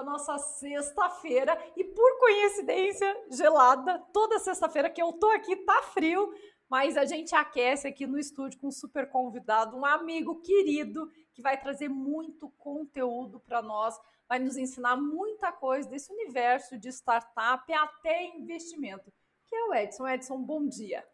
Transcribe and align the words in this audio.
a 0.00 0.04
nossa 0.04 0.38
sexta-feira 0.38 1.56
e 1.76 1.84
por 1.84 2.18
coincidência 2.18 3.24
gelada, 3.30 3.98
toda 4.12 4.38
sexta-feira 4.38 4.88
que 4.88 5.00
eu 5.00 5.12
tô 5.12 5.28
aqui 5.28 5.54
tá 5.56 5.82
frio, 5.82 6.32
mas 6.70 6.96
a 6.96 7.04
gente 7.04 7.34
aquece 7.34 7.86
aqui 7.86 8.06
no 8.06 8.18
estúdio 8.18 8.58
com 8.58 8.68
um 8.68 8.72
super 8.72 9.10
convidado, 9.10 9.76
um 9.76 9.84
amigo 9.84 10.40
querido 10.40 11.06
que 11.34 11.42
vai 11.42 11.60
trazer 11.60 11.88
muito 11.88 12.48
conteúdo 12.56 13.40
para 13.40 13.60
nós, 13.60 13.94
vai 14.26 14.38
nos 14.38 14.56
ensinar 14.56 14.96
muita 14.96 15.52
coisa 15.52 15.88
desse 15.88 16.10
universo 16.10 16.78
de 16.78 16.88
startup 16.88 17.70
até 17.70 18.24
investimento, 18.36 19.12
que 19.46 19.54
é 19.54 19.64
o 19.64 19.74
Edson. 19.74 20.08
Edson, 20.08 20.42
bom 20.42 20.66
dia. 20.66 21.06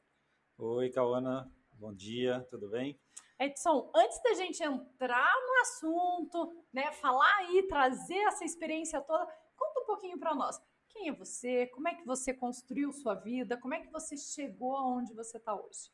Oi, 0.58 0.90
Cauana, 0.90 1.50
bom 1.72 1.92
dia, 1.92 2.46
tudo 2.50 2.68
bem? 2.68 2.96
Edson, 3.38 3.90
antes 3.94 4.20
da 4.22 4.34
gente 4.34 4.62
entrar 4.62 5.34
no 5.46 5.60
assunto, 5.60 6.64
né, 6.72 6.90
falar 6.92 7.36
aí, 7.38 7.66
trazer 7.68 8.18
essa 8.28 8.44
experiência 8.44 9.00
toda, 9.00 9.26
conta 9.56 9.80
um 9.80 9.86
pouquinho 9.86 10.18
para 10.18 10.34
nós. 10.34 10.60
Quem 10.88 11.08
é 11.08 11.12
você? 11.12 11.66
Como 11.66 11.86
é 11.88 11.94
que 11.94 12.06
você 12.06 12.32
construiu 12.32 12.92
sua 12.92 13.14
vida? 13.14 13.58
Como 13.58 13.74
é 13.74 13.80
que 13.80 13.92
você 13.92 14.16
chegou 14.16 14.74
aonde 14.74 15.12
você 15.12 15.36
está 15.36 15.54
hoje? 15.54 15.90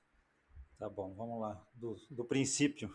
Tá 0.79 0.89
bom, 0.89 1.13
vamos 1.15 1.41
lá. 1.41 1.61
Do, 1.75 1.97
do 2.11 2.25
princípio, 2.25 2.93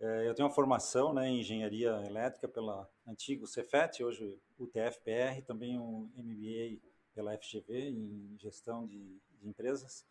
é, 0.00 0.28
eu 0.28 0.34
tenho 0.34 0.48
uma 0.48 0.54
formação 0.54 1.14
né, 1.14 1.28
em 1.28 1.40
engenharia 1.40 1.90
elétrica 2.04 2.48
pela 2.48 2.90
antigo 3.06 3.46
Cefet, 3.46 4.02
hoje 4.02 4.40
o 4.58 4.66
TFPR, 4.66 5.42
também 5.46 5.78
um 5.78 6.10
MBA 6.16 6.80
pela 7.14 7.36
FGV 7.38 7.90
em 7.90 8.36
gestão 8.38 8.86
de, 8.86 9.20
de 9.38 9.48
empresas 9.48 10.04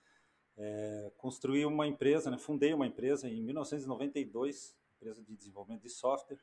é, 0.58 1.12
construí 1.18 1.66
uma 1.66 1.86
empresa, 1.88 2.32
né, 2.32 2.38
fundei 2.38 2.74
uma 2.74 2.88
empresa 2.88 3.28
em 3.30 3.42
1992, 3.42 4.76
empresa 4.98 5.22
de 5.24 5.36
desenvolvimento 5.36 5.82
de 5.82 5.90
software, 5.90 6.40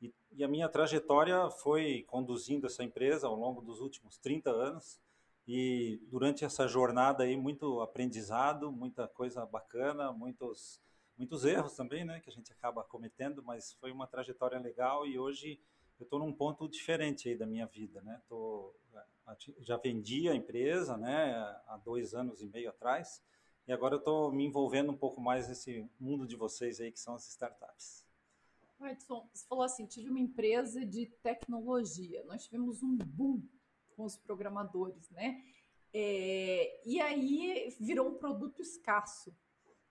e, 0.00 0.12
e, 0.32 0.44
a 0.44 0.48
minha 0.48 0.68
trajetória 0.68 1.48
foi 1.50 2.04
conduzindo 2.06 2.66
essa 2.66 2.84
empresa 2.84 3.26
ao 3.26 3.34
longo 3.34 3.62
dos 3.62 3.80
últimos 3.80 4.18
30 4.18 4.50
anos, 4.50 5.00
e 5.48 6.00
durante 6.08 6.44
essa 6.44 6.66
jornada 6.66 7.22
aí, 7.22 7.36
muito 7.36 7.80
aprendizado, 7.80 8.70
muita 8.70 9.06
coisa 9.06 9.46
bacana, 9.46 10.12
muitos, 10.12 10.82
muitos 11.16 11.44
erros 11.44 11.74
também, 11.74 12.04
né, 12.04 12.20
que 12.20 12.28
a 12.28 12.32
gente 12.32 12.52
acaba 12.52 12.84
cometendo, 12.84 13.42
mas 13.42 13.72
foi 13.74 13.90
uma 13.90 14.06
trajetória 14.06 14.58
legal 14.58 15.06
e 15.06 15.18
hoje 15.18 15.58
eu 15.98 16.04
estou 16.04 16.18
num 16.18 16.32
ponto 16.32 16.68
diferente 16.68 17.28
aí 17.28 17.36
da 17.36 17.46
minha 17.46 17.64
vida, 17.64 18.02
né, 18.02 18.20
tô, 18.28 18.74
já 19.60 19.78
vendi 19.78 20.28
a 20.28 20.34
empresa, 20.34 20.98
né, 20.98 21.34
há 21.68 21.80
dois 21.82 22.12
anos 22.12 22.42
e 22.42 22.46
meio 22.46 22.68
atrás, 22.68 23.22
e 23.66 23.72
agora 23.72 23.94
eu 23.94 23.98
estou 23.98 24.30
me 24.32 24.44
envolvendo 24.44 24.92
um 24.92 24.96
pouco 24.96 25.20
mais 25.20 25.48
nesse 25.48 25.88
mundo 25.98 26.26
de 26.26 26.36
vocês 26.36 26.80
aí, 26.80 26.92
que 26.92 27.00
são 27.00 27.14
as 27.14 27.28
startups. 27.28 28.06
Edson, 28.80 29.28
você 29.32 29.46
falou 29.46 29.64
assim, 29.64 29.86
tive 29.86 30.10
uma 30.10 30.20
empresa 30.20 30.84
de 30.84 31.06
tecnologia. 31.22 32.22
Nós 32.24 32.44
tivemos 32.44 32.82
um 32.82 32.96
boom 32.96 33.42
com 33.96 34.04
os 34.04 34.16
programadores, 34.16 35.10
né? 35.10 35.42
É, 35.92 36.82
e 36.84 37.00
aí 37.00 37.74
virou 37.80 38.08
um 38.08 38.18
produto 38.18 38.60
escasso 38.60 39.34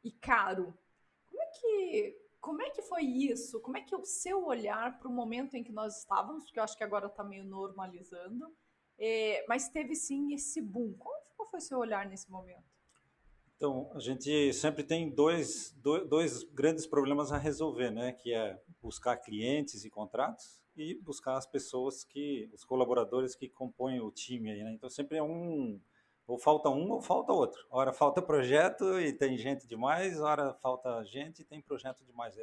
e 0.03 0.11
caro. 0.11 0.77
Como 1.25 1.41
é 1.41 1.45
que 1.47 2.25
como 2.39 2.61
é 2.61 2.69
que 2.69 2.83
foi 2.83 3.01
isso? 3.01 3.59
Como 3.59 3.75
é 3.75 3.81
que 3.81 3.95
é 3.95 3.97
o 3.97 4.05
seu 4.05 4.45
olhar 4.45 4.99
para 4.99 5.07
o 5.07 5.11
momento 5.11 5.55
em 5.55 5.63
que 5.63 5.71
nós 5.71 5.97
estávamos? 5.97 6.43
Porque 6.43 6.59
eu 6.59 6.63
acho 6.63 6.77
que 6.77 6.83
agora 6.83 7.07
está 7.07 7.23
meio 7.23 7.43
normalizando. 7.43 8.55
É, 8.99 9.43
mas 9.47 9.67
teve 9.67 9.95
sim 9.95 10.31
esse 10.31 10.61
boom. 10.61 10.93
Qual, 10.93 11.15
qual 11.35 11.49
foi 11.49 11.57
o 11.57 11.63
seu 11.63 11.79
olhar 11.79 12.07
nesse 12.07 12.29
momento? 12.29 12.74
Então, 13.55 13.89
a 13.93 13.99
gente 13.99 14.51
sempre 14.53 14.83
tem 14.83 15.09
dois, 15.09 15.73
dois, 15.77 16.07
dois, 16.07 16.43
grandes 16.43 16.85
problemas 16.85 17.31
a 17.31 17.37
resolver, 17.37 17.89
né? 17.89 18.11
Que 18.11 18.33
é 18.33 18.61
buscar 18.81 19.15
clientes 19.17 19.85
e 19.85 19.89
contratos 19.89 20.61
e 20.75 20.95
buscar 20.95 21.37
as 21.37 21.47
pessoas 21.47 22.03
que, 22.03 22.49
os 22.53 22.65
colaboradores 22.65 23.33
que 23.33 23.47
compõem 23.47 24.01
o 24.01 24.11
time 24.11 24.51
aí, 24.51 24.61
né? 24.61 24.73
Então, 24.73 24.89
sempre 24.89 25.17
é 25.17 25.23
um, 25.23 25.79
ou 26.27 26.37
falta 26.37 26.69
um 26.69 26.91
ou 26.91 27.01
falta 27.01 27.31
outro. 27.31 27.65
Hora 27.69 27.93
falta 27.93 28.21
projeto 28.21 28.99
e 28.99 29.13
tem 29.13 29.37
gente 29.37 29.65
demais, 29.65 30.19
hora 30.19 30.53
falta 30.55 31.03
gente 31.05 31.41
e 31.41 31.45
tem 31.45 31.61
projeto 31.61 32.03
demais. 32.03 32.37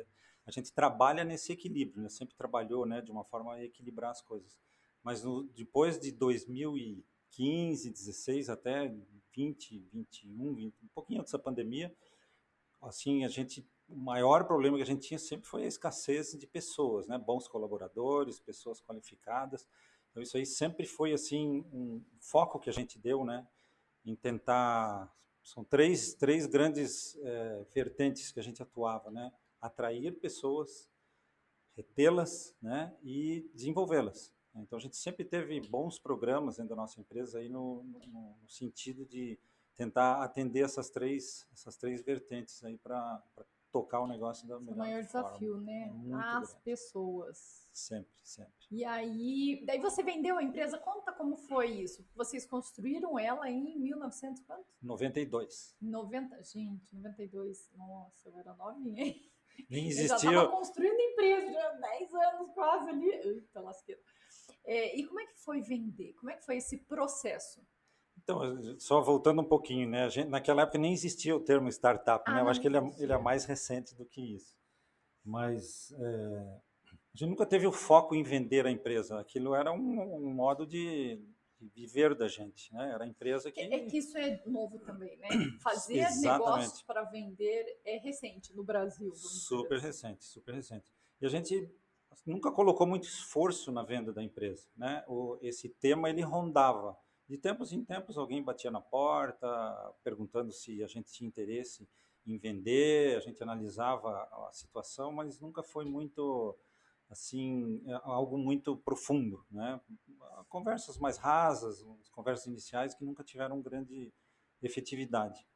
A 0.46 0.50
gente 0.50 0.72
trabalha 0.72 1.24
nesse 1.24 1.52
equilíbrio, 1.52 2.02
né? 2.02 2.08
Sempre 2.08 2.34
trabalhou, 2.34 2.86
né? 2.86 3.02
De 3.02 3.10
uma 3.10 3.24
forma 3.24 3.52
a 3.52 3.62
equilibrar 3.62 4.12
as 4.12 4.22
coisas. 4.22 4.58
Mas 5.02 5.22
no, 5.22 5.42
depois 5.54 6.00
de 6.00 6.10
2015, 6.10 7.90
16 7.90 8.48
até 8.48 8.94
20, 9.34 9.78
21, 9.93 10.54
20, 10.54 10.75
um 10.84 10.88
pouquinho 10.88 11.20
antes 11.20 11.32
da 11.32 11.38
pandemia, 11.38 11.94
assim, 12.81 13.25
a 13.25 13.28
gente 13.28 13.66
o 13.88 13.97
maior 13.97 14.44
problema 14.44 14.76
que 14.76 14.82
a 14.82 14.87
gente 14.87 15.06
tinha 15.06 15.19
sempre 15.19 15.47
foi 15.47 15.65
a 15.65 15.66
escassez 15.66 16.32
de 16.32 16.47
pessoas, 16.47 17.06
né? 17.06 17.19
Bons 17.19 17.47
colaboradores, 17.47 18.41
pessoas 18.41 18.81
qualificadas. 18.81 19.69
Então 20.10 20.22
isso 20.22 20.37
aí 20.37 20.47
sempre 20.47 20.87
foi 20.87 21.12
assim 21.12 21.65
um 21.72 22.03
foco 22.19 22.59
que 22.59 22.70
a 22.70 22.72
gente 22.72 22.98
deu, 22.98 23.25
né? 23.25 23.47
Em 24.04 24.15
tentar 24.16 25.12
são 25.43 25.64
três, 25.64 26.14
três 26.14 26.47
grandes 26.47 27.16
é, 27.22 27.66
vertentes 27.75 28.31
que 28.31 28.41
a 28.41 28.43
gente 28.43 28.62
atuava, 28.62 29.10
né? 29.10 29.32
Atrair 29.60 30.19
pessoas, 30.19 30.88
retê-las, 31.76 32.56
né? 32.62 32.97
E 33.03 33.50
desenvolvê-las. 33.53 34.32
Então 34.54 34.78
a 34.78 34.80
gente 34.80 34.96
sempre 34.96 35.24
teve 35.24 35.60
bons 35.60 35.98
programas 35.98 36.56
dentro 36.56 36.70
da 36.70 36.76
nossa 36.76 37.00
empresa 37.00 37.38
aí 37.38 37.48
no, 37.48 37.82
no, 37.84 38.36
no 38.42 38.48
sentido 38.48 39.06
de 39.06 39.38
tentar 39.74 40.22
atender 40.22 40.64
essas 40.64 40.90
três 40.90 41.48
essas 41.52 41.76
três 41.76 42.02
vertentes 42.02 42.62
aí 42.62 42.76
para 42.76 43.22
tocar 43.72 44.00
o 44.00 44.06
negócio 44.06 44.46
da 44.46 44.60
melhor 44.60 44.76
forma. 44.76 44.84
O 44.84 44.86
maior 44.86 45.02
desafio, 45.02 45.60
né? 45.62 45.90
É 46.10 46.14
As 46.14 46.48
grande. 46.48 46.62
pessoas. 46.62 47.68
Sempre, 47.72 48.12
sempre. 48.22 48.52
E 48.70 48.84
aí, 48.84 49.64
daí 49.66 49.80
você 49.80 50.02
vendeu 50.02 50.36
a 50.36 50.42
empresa, 50.42 50.78
conta 50.78 51.10
como 51.10 51.36
foi 51.36 51.70
isso. 51.70 52.06
Vocês 52.14 52.44
construíram 52.44 53.19
ela 53.19 53.50
em 53.50 53.78
1900 53.80 54.42
quanto? 54.42 54.66
92. 54.82 55.74
90, 55.80 56.42
gente, 56.42 56.94
92. 56.94 57.70
Nossa, 57.74 58.28
eu 58.28 58.38
era 58.38 58.54
novinha, 58.54 59.02
hein? 59.02 59.32
Nem 59.69 59.86
existia. 59.88 60.14
Eu 60.14 60.19
já 60.20 60.28
estava 60.28 60.48
construindo 60.50 61.00
empresa, 61.00 61.52
já 61.52 61.70
10 61.70 62.14
anos 62.14 62.50
quase 62.52 62.90
ali. 62.90 63.10
Eita, 63.10 63.60
lasqueira. 63.60 64.00
É, 64.64 64.96
e 64.98 65.04
como 65.06 65.20
é 65.20 65.26
que 65.26 65.38
foi 65.38 65.60
vender? 65.60 66.12
Como 66.14 66.30
é 66.30 66.36
que 66.36 66.44
foi 66.44 66.56
esse 66.56 66.78
processo? 66.78 67.60
Então, 68.22 68.40
só 68.78 69.00
voltando 69.00 69.40
um 69.40 69.44
pouquinho, 69.44 69.88
né? 69.88 70.08
Gente, 70.08 70.28
naquela 70.28 70.62
época 70.62 70.78
nem 70.78 70.92
existia 70.92 71.34
o 71.34 71.40
termo 71.40 71.68
startup, 71.68 72.22
ah, 72.26 72.34
né? 72.34 72.40
Eu 72.40 72.48
acho 72.48 72.60
que 72.60 72.68
ele 72.68 72.76
é, 72.76 72.90
ele 72.98 73.12
é, 73.12 73.18
mais 73.18 73.44
recente 73.44 73.94
do 73.94 74.04
que 74.04 74.36
isso. 74.36 74.56
Mas 75.24 75.92
é, 75.92 76.60
a 76.92 77.16
gente 77.16 77.30
nunca 77.30 77.46
teve 77.46 77.66
o 77.66 77.72
foco 77.72 78.14
em 78.14 78.22
vender 78.22 78.66
a 78.66 78.70
empresa. 78.70 79.18
Aquilo 79.18 79.54
era 79.54 79.72
um, 79.72 80.28
um 80.28 80.32
modo 80.32 80.66
de, 80.66 81.20
de, 81.60 81.68
viver 81.68 82.14
da 82.14 82.28
gente, 82.28 82.72
né? 82.72 82.92
Era 82.94 83.04
a 83.04 83.06
empresa 83.06 83.50
que... 83.50 83.60
É, 83.60 83.74
é 83.74 83.86
que 83.86 83.98
isso 83.98 84.16
é 84.16 84.40
novo 84.46 84.78
também, 84.78 85.16
né? 85.18 85.28
Fazer 85.60 86.06
negócios 86.20 86.82
para 86.82 87.02
vender 87.04 87.80
é 87.84 87.98
recente 87.98 88.54
no 88.54 88.62
Brasil. 88.62 89.12
Super 89.14 89.78
assim. 89.78 89.86
recente, 89.86 90.24
super 90.24 90.54
recente. 90.54 90.92
E 91.20 91.26
a 91.26 91.28
gente 91.28 91.68
nunca 92.26 92.50
colocou 92.50 92.86
muito 92.86 93.04
esforço 93.04 93.72
na 93.72 93.82
venda 93.82 94.12
da 94.12 94.22
empresa, 94.22 94.68
né? 94.76 95.04
O, 95.08 95.38
esse 95.40 95.68
tema 95.68 96.08
ele 96.10 96.22
rondava. 96.22 96.96
De 97.28 97.38
tempos 97.38 97.72
em 97.72 97.84
tempos 97.84 98.18
alguém 98.18 98.42
batia 98.42 98.70
na 98.70 98.80
porta 98.80 99.46
perguntando 100.04 100.52
se 100.52 100.82
a 100.82 100.86
gente 100.86 101.12
tinha 101.12 101.28
interesse 101.28 101.88
em 102.26 102.36
vender, 102.36 103.16
a 103.16 103.20
gente 103.20 103.42
analisava 103.42 104.28
a 104.48 104.50
situação, 104.52 105.12
mas 105.12 105.40
nunca 105.40 105.62
foi 105.62 105.84
muito 105.84 106.56
assim 107.08 107.82
algo 108.04 108.38
muito 108.38 108.76
profundo, 108.76 109.44
né? 109.50 109.80
Conversas 110.48 110.98
mais 110.98 111.18
rasas, 111.18 111.84
conversas 112.10 112.46
iniciais 112.46 112.94
que 112.94 113.04
nunca 113.04 113.22
tiveram 113.22 113.60
grande 113.60 114.12
efetividade. 114.62 115.46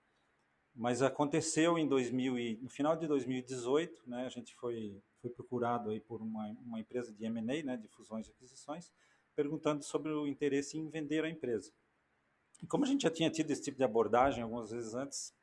Mas 0.77 1.01
aconteceu 1.01 1.79
em 1.79 1.89
2000 1.89 2.39
e, 2.39 2.59
no 2.63 2.69
final 2.69 2.95
de 2.95 3.09
2018, 3.09 4.03
né? 4.07 4.27
A 4.27 4.29
gente 4.29 4.55
foi 4.55 5.03
foi 5.27 5.31
procurado 5.31 5.91
aí 5.91 6.01
por 6.01 6.23
uma, 6.23 6.47
uma 6.65 6.81
empresa 6.81 7.13
de 7.13 7.25
M&A, 7.25 7.63
né, 7.65 7.77
de 7.77 7.89
fusões 7.89 8.29
e 8.29 8.31
aquisições, 8.31 8.93
perguntando 9.35 9.83
sobre 9.83 10.13
o 10.13 10.27
interesse 10.27 10.79
em 10.79 10.89
vender 10.89 11.25
a 11.25 11.29
empresa. 11.29 11.73
E 12.63 12.67
como 12.67 12.85
a 12.85 12.87
gente 12.87 13.03
já 13.03 13.11
tinha 13.11 13.31
tido 13.31 13.51
esse 13.51 13.63
tipo 13.63 13.77
de 13.77 13.85
abordagem 13.85 14.43
algumas 14.43 14.71
vezes 14.71 14.95
antes, 14.95 15.35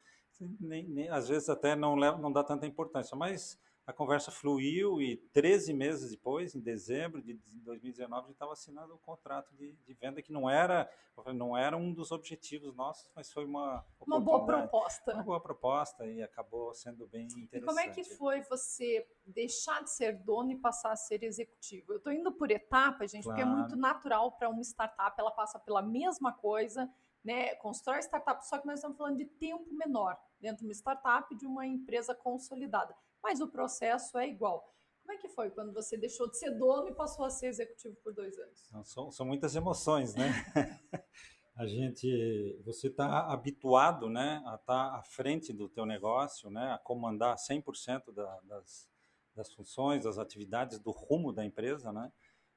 nem, 0.59 0.88
nem, 0.88 1.09
às 1.09 1.27
vezes 1.27 1.50
até 1.50 1.75
não, 1.75 1.95
leva, 1.95 2.18
não 2.18 2.31
dá 2.31 2.44
tanta 2.44 2.65
importância, 2.65 3.15
mas 3.15 3.59
a 3.85 3.91
conversa 3.91 4.31
fluiu 4.31 5.01
e 5.01 5.18
13 5.33 5.74
meses 5.74 6.12
depois, 6.12 6.56
em 6.56 6.62
dezembro 6.62 7.21
de 7.21 7.33
2019, 7.33 8.21
a 8.21 8.25
gente 8.27 8.33
estava 8.33 8.53
assinando 8.53 8.94
o 8.94 8.95
um 8.95 9.00
contrato 9.00 9.53
de, 9.56 9.74
de, 9.74 9.94
venda 9.94 10.21
que 10.21 10.31
não 10.31 10.50
era, 10.50 10.89
não 11.35 11.57
era 11.57 11.75
um 11.75 11.94
dos 11.94 12.12
objetivos 12.12 12.74
nossos, 12.74 13.12
mas 13.13 13.31
foi 13.31 13.44
uma 13.44 13.85
uma 14.00 14.21
boa 14.21 14.45
proposta. 14.45 15.13
Uma 15.13 15.24
boa 15.24 15.41
proposta 15.41 16.06
e 16.06 16.24
acabou 16.24 16.74
sendo 16.74 17.07
bem 17.07 17.25
interessante. 17.25 17.62
E 17.62 17.65
como 17.65 17.80
é 17.80 17.89
que 17.89 18.03
foi 18.03 18.41
você 18.41 19.06
deixar 19.25 19.83
de 19.83 19.91
ser 19.91 20.13
dono 20.24 20.51
e 20.51 20.56
passar 20.56 20.94
a 20.94 20.95
ser 20.95 21.21
executivo? 21.21 21.91
Eu 21.91 21.97
estou 21.97 22.13
indo 22.13 22.31
por 22.31 22.51
etapas, 22.51 23.12
gente, 23.12 23.24
claro. 23.24 23.38
porque 23.38 23.51
é 23.51 23.53
muito 23.53 23.75
natural 23.75 24.31
para 24.31 24.47
uma 24.47 24.62
startup, 24.62 25.13
ela 25.19 25.31
passa 25.31 25.59
pela 25.59 25.81
mesma 25.81 26.31
coisa, 26.31 26.89
né? 27.21 27.53
Constrói 27.56 28.00
startup, 28.00 28.47
só 28.47 28.59
que 28.59 28.65
nós 28.65 28.75
estamos 28.75 28.97
falando 28.97 29.18
de 29.18 29.25
tempo 29.25 29.74
menor 29.74 30.18
dentro 30.39 30.59
de 30.59 30.65
uma 30.65 30.74
startup 30.74 31.36
de 31.36 31.45
uma 31.45 31.65
empresa 31.68 32.15
consolidada 32.15 32.95
mas 33.23 33.39
o 33.39 33.47
processo 33.47 34.17
é 34.17 34.27
igual. 34.27 34.69
Como 35.01 35.13
é 35.13 35.17
que 35.17 35.29
foi 35.29 35.49
quando 35.49 35.73
você 35.73 35.97
deixou 35.97 36.29
de 36.29 36.37
ser 36.37 36.51
dono 36.51 36.89
e 36.89 36.93
passou 36.93 37.25
a 37.25 37.29
ser 37.29 37.47
executivo 37.47 37.95
por 38.03 38.13
dois 38.13 38.37
anos? 38.37 38.69
São, 38.83 39.11
são 39.11 39.25
muitas 39.25 39.55
emoções, 39.55 40.13
né? 40.13 40.27
a 41.55 41.67
gente, 41.67 42.61
você 42.65 42.87
está 42.87 43.31
habituado, 43.31 44.09
né, 44.09 44.41
a 44.45 44.55
estar 44.55 44.91
tá 44.91 44.95
à 44.97 45.03
frente 45.03 45.53
do 45.53 45.69
teu 45.69 45.85
negócio, 45.85 46.49
né, 46.49 46.71
a 46.71 46.77
comandar 46.77 47.35
100% 47.35 48.11
da, 48.11 48.39
das, 48.41 48.89
das 49.35 49.53
funções, 49.53 50.03
das 50.03 50.17
atividades, 50.17 50.79
do 50.79 50.91
rumo 50.91 51.31
da 51.31 51.45
empresa, 51.45 51.91
né? 51.91 52.11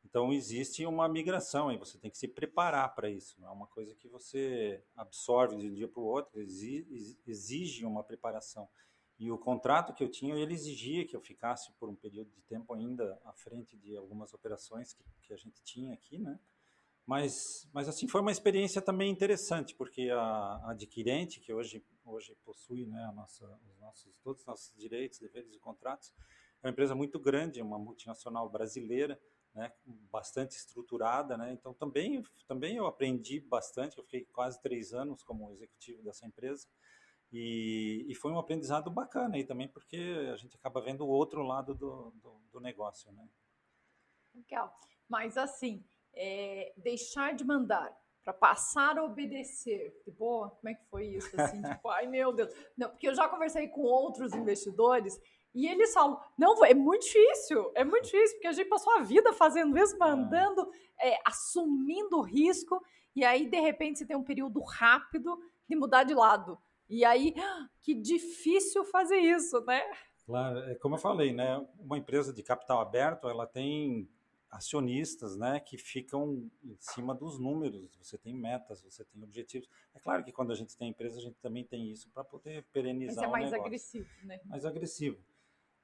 Então 0.05 0.33
existe 0.33 0.87
uma 0.87 1.09
migração 1.09 1.73
e 1.73 1.77
você 1.77 1.99
tem 1.99 2.11
que 2.11 2.17
se 2.17 2.29
preparar 2.29 2.95
para 2.95 3.11
isso. 3.11 3.41
Não 3.41 3.49
é 3.49 3.51
uma 3.51 3.67
coisa 3.67 3.93
que 3.93 4.09
você 4.09 4.83
absorve 4.95 5.57
de 5.57 5.69
um 5.69 5.75
dia 5.75 5.89
para 5.89 6.01
o 6.01 6.07
outro, 6.07 6.41
exige 6.41 7.85
uma 7.85 8.05
preparação. 8.05 8.69
E 9.19 9.31
o 9.31 9.39
contrato 9.39 9.95
que 9.95 10.05
eu 10.05 10.11
tinha, 10.11 10.35
ele 10.35 10.53
exigia 10.53 11.07
que 11.07 11.17
eu 11.17 11.21
ficasse 11.21 11.73
por 11.73 11.89
um 11.89 11.95
período 11.95 12.31
de 12.31 12.43
tempo 12.43 12.75
ainda 12.75 13.19
à 13.25 13.33
frente 13.33 13.77
de 13.77 13.97
algumas 13.97 14.35
operações 14.35 14.93
que, 14.93 15.05
que 15.23 15.33
a 15.33 15.37
gente 15.37 15.63
tinha 15.63 15.95
aqui, 15.95 16.19
né? 16.19 16.39
Mas, 17.07 17.69
mas 17.73 17.89
assim 17.89 18.09
foi 18.09 18.21
uma 18.21 18.33
experiência 18.33 18.83
também 18.83 19.11
interessante, 19.11 19.75
porque 19.75 20.11
a, 20.11 20.19
a 20.19 20.71
adquirente, 20.73 21.41
que 21.41 21.53
hoje, 21.53 21.83
hoje 22.05 22.37
possui 22.45 22.85
né, 22.85 23.13
nossa, 23.15 23.47
os 23.71 23.79
nossos, 23.79 24.13
todos 24.23 24.41
os 24.43 24.47
nossos 24.47 24.77
direitos, 24.77 25.21
deveres 25.21 25.55
e 25.55 25.59
contratos, 25.61 26.13
é 26.63 26.67
uma 26.67 26.73
empresa 26.73 26.97
muito 26.97 27.19
grande, 27.21 27.63
uma 27.63 27.79
multinacional 27.79 28.51
brasileira, 28.51 29.19
né, 29.55 29.73
bastante 30.11 30.57
estruturada, 30.57 31.39
né? 31.39 31.53
Então 31.53 31.73
também 31.73 32.23
também 32.47 32.77
eu 32.77 32.87
aprendi 32.87 33.41
bastante. 33.41 33.97
Eu 33.97 34.05
fiquei 34.05 34.25
quase 34.27 34.61
três 34.61 34.93
anos 34.93 35.23
como 35.23 35.51
executivo 35.53 36.03
dessa 36.03 36.27
empresa 36.27 36.67
e, 37.33 38.07
e 38.09 38.15
foi 38.15 38.33
um 38.33 38.39
aprendizado 38.39 38.91
bacana 38.91 39.37
aí 39.37 39.45
também 39.45 39.69
porque 39.69 39.97
a 40.33 40.37
gente 40.37 40.57
acaba 40.57 40.81
vendo 40.81 41.05
o 41.05 41.09
outro 41.09 41.43
lado 41.43 41.75
do, 41.75 42.13
do, 42.23 42.41
do 42.53 42.61
negócio, 42.61 43.11
né? 43.13 43.29
Legal. 44.35 44.75
Mas 45.09 45.37
assim, 45.37 45.85
é, 46.15 46.73
deixar 46.77 47.35
de 47.35 47.45
mandar 47.45 47.97
para 48.25 48.33
passar 48.33 48.99
a 48.99 49.05
obedecer. 49.05 50.01
Tipo, 50.05 50.51
como 50.51 50.69
é 50.69 50.75
que 50.75 50.85
foi 50.87 51.07
isso? 51.07 51.41
Assim, 51.41 51.63
tipo, 51.63 51.89
ai 51.89 52.07
meu 52.07 52.33
Deus. 52.33 52.53
Não, 52.77 52.91
porque 52.91 53.09
eu 53.09 53.15
já 53.15 53.29
conversei 53.29 53.69
com 53.69 53.83
outros 53.83 54.35
investidores 54.35 55.21
e 55.55 55.67
eles 55.67 55.93
falam: 55.95 56.21
não, 56.37 56.65
é 56.65 56.75
muito 56.75 57.05
difícil, 57.07 57.73
é 57.75 57.85
muito 57.85 58.05
difícil, 58.05 58.37
porque 58.37 58.49
a 58.49 58.53
gente 58.53 58.69
passou 58.69 58.93
a 58.95 59.03
vida 59.03 59.33
fazendo 59.33 59.77
isso, 59.79 59.99
mandando, 59.99 60.71
é, 61.01 61.19
assumindo 61.25 62.19
o 62.19 62.23
risco, 62.23 62.83
e 63.17 63.25
aí, 63.25 63.49
de 63.49 63.59
repente, 63.59 63.99
você 63.99 64.07
tem 64.07 64.15
um 64.15 64.23
período 64.23 64.61
rápido 64.61 65.39
de 65.67 65.75
mudar 65.75 66.05
de 66.05 66.13
lado. 66.13 66.59
E 66.89 67.05
aí, 67.05 67.35
que 67.83 67.95
difícil 67.95 68.85
fazer 68.85 69.17
isso, 69.17 69.61
né? 69.63 69.83
Claro, 70.25 70.59
é 70.61 70.75
como 70.75 70.97
eu 70.97 70.99
falei, 70.99 71.33
né? 71.33 71.65
Uma 71.79 71.99
empresa 71.99 72.33
de 72.33 72.43
capital 72.43 72.81
aberto, 72.81 73.29
ela 73.29 73.47
tem 73.47 74.09
acionistas, 74.51 75.37
né, 75.37 75.61
que 75.61 75.77
ficam 75.77 76.51
em 76.65 76.77
cima 76.79 77.15
dos 77.15 77.39
números. 77.39 77.95
Você 77.99 78.17
tem 78.17 78.35
metas, 78.35 78.81
você 78.81 79.05
tem 79.05 79.23
objetivos. 79.23 79.69
É 79.95 80.01
claro 80.01 80.25
que 80.25 80.33
quando 80.33 80.51
a 80.51 80.55
gente 80.55 80.77
tem 80.77 80.89
empresa, 80.89 81.19
a 81.19 81.23
gente 81.23 81.37
também 81.41 81.65
tem 81.65 81.91
isso 81.91 82.09
para 82.11 82.25
poder 82.25 82.65
perenizar 82.73 83.17
Mas 83.17 83.25
é 83.25 83.31
mais 83.31 83.45
negócio. 83.51 83.67
agressivo, 83.67 84.09
né? 84.25 84.41
Mais 84.45 84.65
agressivo. 84.65 85.19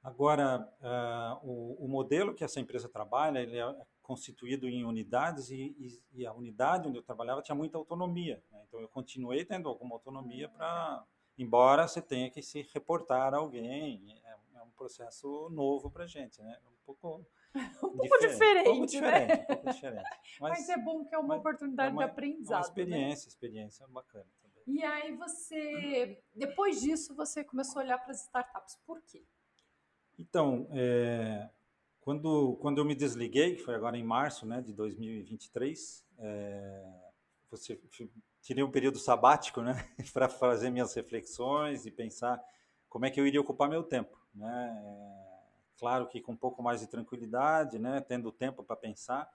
Agora, 0.01 0.67
uh, 0.81 1.47
o, 1.47 1.85
o, 1.85 1.87
modelo 1.87 2.33
que 2.33 2.43
essa 2.43 2.59
empresa 2.59 2.89
trabalha, 2.89 3.39
ele 3.39 3.57
é 3.57 3.75
constituído 4.03 4.67
em 4.67 4.83
unidades 4.83 5.49
e, 5.49 5.75
e, 5.79 6.21
e 6.21 6.27
a 6.27 6.33
unidade 6.33 6.87
onde 6.87 6.97
eu 6.97 7.03
trabalhava 7.03 7.41
tinha 7.41 7.55
muita 7.55 7.77
autonomia. 7.77 8.43
Né? 8.51 8.63
Então, 8.67 8.79
eu 8.79 8.87
continuei 8.89 9.43
tendo 9.45 9.69
alguma 9.69 9.95
autonomia 9.95 10.49
para, 10.49 11.03
embora 11.37 11.87
você 11.87 12.01
tenha 12.01 12.29
que 12.29 12.41
se 12.41 12.61
reportar 12.73 13.33
a 13.33 13.37
alguém, 13.37 14.21
é, 14.25 14.59
é 14.59 14.61
um 14.61 14.71
processo 14.71 15.49
novo 15.49 15.89
para 15.89 16.03
a 16.03 16.07
gente, 16.07 16.41
né? 16.41 16.59
Um 16.67 16.85
pouco 16.85 17.25
um 17.83 17.97
pouco 17.97 18.17
diferente, 18.19 18.69
um 18.69 18.73
pouco 18.73 18.85
diferente, 18.87 19.27
né? 19.27 19.43
um 19.43 19.45
pouco 19.45 19.71
diferente. 19.71 20.09
Mas, 20.41 20.59
mas, 20.59 20.69
é 20.69 20.77
bom 20.77 21.05
que 21.05 21.13
é 21.13 21.17
uma 21.19 21.35
oportunidade 21.35 21.89
é 21.89 21.93
uma, 21.93 22.05
de 22.05 22.09
aprendizado. 22.09 22.57
Uma 22.57 22.67
experiência, 22.67 23.25
né? 23.25 23.29
experiência 23.29 23.87
bacana 23.87 24.25
também. 24.41 24.63
E 24.65 24.83
aí 24.83 25.15
você, 25.15 26.21
depois 26.35 26.81
disso, 26.81 27.15
você 27.15 27.43
começou 27.43 27.81
a 27.81 27.85
olhar 27.85 27.97
para 27.99 28.11
as 28.11 28.23
startups. 28.23 28.77
Por 28.85 28.99
quê? 29.03 29.23
Então, 30.17 30.67
é, 30.71 31.49
quando, 32.03 32.57
quando 32.57 32.79
eu 32.79 32.85
me 32.85 32.93
desliguei, 32.93 33.55
que 33.55 33.63
foi 33.63 33.73
agora 33.75 33.97
em 33.97 34.03
março 34.03 34.45
né, 34.45 34.61
de 34.61 34.73
2023, 34.73 36.05
é, 36.19 36.83
você, 37.49 37.79
tirei 38.41 38.61
um 38.61 38.69
período 38.69 38.99
sabático 38.99 39.61
né, 39.61 39.89
para 40.11 40.27
fazer 40.27 40.69
minhas 40.69 40.93
reflexões 40.93 41.85
e 41.85 41.91
pensar 41.91 42.43
como 42.89 43.05
é 43.05 43.09
que 43.09 43.21
eu 43.21 43.25
iria 43.25 43.39
ocupar 43.39 43.69
meu 43.69 43.83
tempo. 43.83 44.19
Né? 44.35 44.83
É, 44.85 45.79
claro 45.79 46.05
que 46.07 46.19
com 46.19 46.33
um 46.33 46.37
pouco 46.37 46.61
mais 46.61 46.81
de 46.81 46.87
tranquilidade, 46.87 47.79
né, 47.79 48.01
tendo 48.01 48.33
tempo 48.33 48.63
para 48.63 48.75
pensar. 48.75 49.31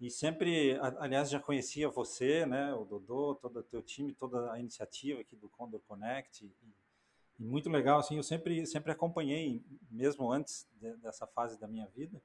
E 0.00 0.10
sempre, 0.10 0.76
aliás, 0.98 1.30
já 1.30 1.38
conhecia 1.38 1.88
você, 1.88 2.44
né, 2.46 2.74
o 2.74 2.84
Dodô, 2.84 3.36
todo 3.36 3.60
o 3.60 3.62
teu 3.62 3.80
time, 3.80 4.12
toda 4.12 4.52
a 4.52 4.58
iniciativa 4.58 5.20
aqui 5.20 5.36
do 5.36 5.48
Condor 5.48 5.80
Connect. 5.86 6.44
E, 6.44 6.52
e 7.38 7.44
muito 7.44 7.70
legal, 7.70 8.00
assim, 8.00 8.16
eu 8.16 8.22
sempre, 8.22 8.66
sempre 8.66 8.90
acompanhei, 8.90 9.62
mesmo 9.90 10.30
antes 10.30 10.66
de, 10.72 10.96
dessa 10.96 11.26
fase 11.26 11.58
da 11.58 11.68
minha 11.68 11.86
vida, 11.88 12.20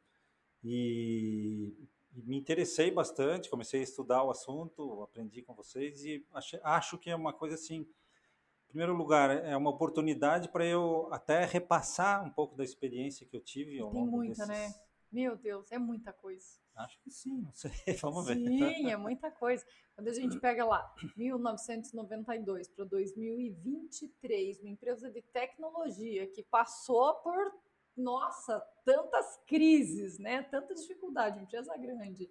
e, 0.64 1.88
e, 2.16 2.22
me 2.24 2.38
interessei 2.38 2.90
bastante, 2.90 3.50
comecei 3.50 3.82
a 3.82 3.84
estudar 3.84 4.24
o 4.24 4.32
assunto, 4.32 5.04
aprendi 5.04 5.42
com 5.42 5.54
vocês 5.54 6.04
e 6.04 6.26
acho, 6.34 6.60
acho 6.64 6.98
que 6.98 7.10
é 7.10 7.16
uma 7.16 7.34
coisa 7.34 7.56
assim, 7.56 7.82
em 7.82 8.68
primeiro 8.70 8.96
lugar, 8.96 9.30
é 9.30 9.56
uma 9.56 9.70
oportunidade 9.70 10.50
para 10.50 10.66
eu 10.66 11.08
até 11.12 11.46
repassar 11.46 12.26
um 12.26 12.32
pouco 12.32 12.56
da 12.56 12.64
experiência 12.64 13.28
que 13.28 13.36
eu 13.36 13.42
tive 13.42 13.80
ao 13.80 13.92
Tem 13.92 14.06
muita, 14.06 14.46
desses... 14.46 14.48
né? 14.48 14.74
Meu 15.12 15.36
Deus, 15.36 15.72
é 15.72 15.78
muita 15.78 16.12
coisa. 16.12 16.63
Acho 16.76 17.00
que 17.02 17.12
sim, 17.12 17.42
não 17.42 17.54
sei, 17.54 17.72
vamos 18.02 18.26
ver. 18.26 18.36
Sim, 18.36 18.90
é 18.90 18.98
muita 18.98 19.30
coisa. 19.30 19.66
Quando 19.96 20.08
a 20.08 20.14
gente 20.14 20.40
pega 20.40 20.66
lá 20.66 20.94
1992 21.16 22.68
para 22.70 22.86
2023, 22.86 24.60
uma 24.60 24.70
empresa 24.70 25.10
de 25.10 25.22
tecnologia 25.22 26.26
que 26.28 26.42
passou 26.44 27.16
por, 27.16 27.54
nossa, 27.96 28.60
tantas 28.84 29.38
crises, 29.46 30.18
né? 30.18 30.42
Tanta 30.44 30.74
dificuldade, 30.74 31.40
empresa 31.40 31.78
grande. 31.78 32.30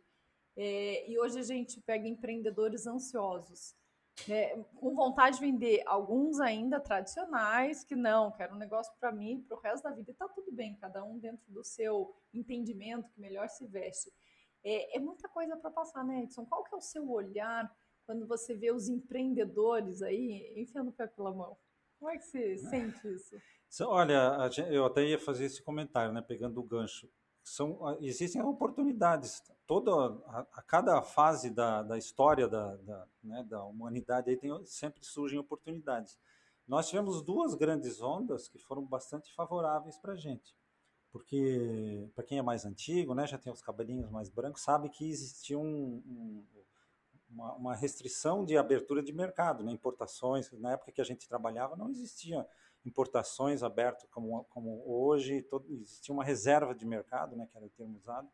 É, 0.56 1.08
e 1.10 1.18
hoje 1.18 1.38
a 1.38 1.42
gente 1.42 1.80
pega 1.80 2.06
empreendedores 2.08 2.86
ansiosos 2.86 3.74
né, 4.28 4.56
com 4.76 4.94
vontade 4.94 5.36
de 5.36 5.44
vender 5.44 5.82
alguns 5.86 6.38
ainda 6.40 6.78
tradicionais, 6.78 7.82
que 7.84 7.96
não, 7.96 8.30
quero 8.30 8.54
um 8.54 8.58
negócio 8.58 8.92
para 9.00 9.10
mim, 9.10 9.44
para 9.48 9.56
o 9.56 9.60
resto 9.60 9.84
da 9.84 9.90
vida, 9.90 10.10
e 10.10 10.14
tá 10.14 10.28
tudo 10.28 10.52
bem, 10.52 10.76
cada 10.76 11.02
um 11.02 11.18
dentro 11.18 11.50
do 11.50 11.64
seu 11.64 12.14
entendimento, 12.32 13.10
que 13.10 13.20
melhor 13.20 13.48
se 13.48 13.66
veste. 13.66 14.12
É, 14.64 14.96
é 14.96 15.00
muita 15.00 15.28
coisa 15.28 15.56
para 15.56 15.70
passar, 15.70 16.04
né, 16.04 16.22
Edson? 16.22 16.44
Qual 16.46 16.64
que 16.64 16.74
é 16.74 16.78
o 16.78 16.80
seu 16.80 17.10
olhar 17.10 17.70
quando 18.06 18.26
você 18.26 18.54
vê 18.54 18.70
os 18.70 18.88
empreendedores 18.88 20.02
aí 20.02 20.52
enfiando 20.56 20.90
o 20.90 20.92
pé 20.92 21.06
pela 21.06 21.32
mão? 21.32 21.56
Como 21.98 22.10
é 22.10 22.16
que 22.16 22.24
você 22.24 22.56
sente 22.58 23.06
isso? 23.08 23.36
Olha, 23.80 24.50
eu 24.70 24.84
até 24.84 25.04
ia 25.04 25.18
fazer 25.18 25.44
esse 25.46 25.62
comentário, 25.62 26.12
né, 26.12 26.20
pegando 26.20 26.60
o 26.60 26.64
gancho. 26.64 27.08
São, 27.42 27.98
existem 28.00 28.42
oportunidades 28.42 29.42
toda 29.66 29.90
a, 30.26 30.46
a, 30.52 30.62
cada 30.62 31.00
fase 31.02 31.50
da, 31.50 31.82
da 31.82 31.96
história 31.96 32.46
da, 32.46 32.76
da, 32.76 33.08
né, 33.22 33.42
da 33.48 33.64
humanidade 33.64 34.30
aí 34.30 34.36
tem, 34.36 34.50
sempre 34.66 35.04
surgem 35.04 35.38
oportunidades. 35.38 36.18
Nós 36.68 36.88
tivemos 36.88 37.22
duas 37.22 37.54
grandes 37.54 38.00
ondas 38.00 38.48
que 38.48 38.58
foram 38.58 38.84
bastante 38.84 39.34
favoráveis 39.34 39.98
para 39.98 40.12
a 40.12 40.16
gente, 40.16 40.54
porque 41.12 42.08
para 42.14 42.24
quem 42.24 42.38
é 42.38 42.42
mais 42.42 42.64
antigo, 42.64 43.14
né, 43.14 43.26
já 43.26 43.38
tem 43.38 43.52
os 43.52 43.60
cabelinhos 43.60 44.10
mais 44.10 44.30
brancos, 44.30 44.62
sabe 44.62 44.88
que 44.88 45.08
existia 45.08 45.58
um, 45.58 46.02
um, 46.06 46.46
uma, 47.28 47.52
uma, 47.54 47.74
restrição 47.76 48.44
de 48.44 48.56
abertura 48.56 49.02
de 49.02 49.12
mercado, 49.12 49.62
né, 49.62 49.70
importações. 49.70 50.50
Na 50.52 50.72
época 50.72 50.90
que 50.90 51.00
a 51.00 51.04
gente 51.04 51.28
trabalhava 51.28 51.76
não 51.76 51.90
existia 51.90 52.46
importações 52.84 53.62
abertas 53.62 54.08
como, 54.10 54.44
como 54.44 54.82
hoje, 54.86 55.42
todo, 55.42 55.70
existia 55.70 56.14
uma 56.14 56.24
reserva 56.24 56.74
de 56.74 56.86
mercado, 56.86 57.36
né, 57.36 57.46
que 57.46 57.56
era 57.56 57.66
o 57.66 57.70
termo 57.70 57.96
usado 57.98 58.28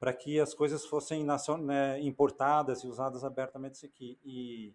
para 0.00 0.14
que 0.14 0.40
as 0.40 0.54
coisas 0.54 0.86
fossem 0.86 1.26
né, 1.62 2.00
importadas 2.00 2.82
e 2.82 2.86
usadas 2.86 3.22
abertamente 3.22 3.84
aqui. 3.84 4.18
E, 4.24 4.74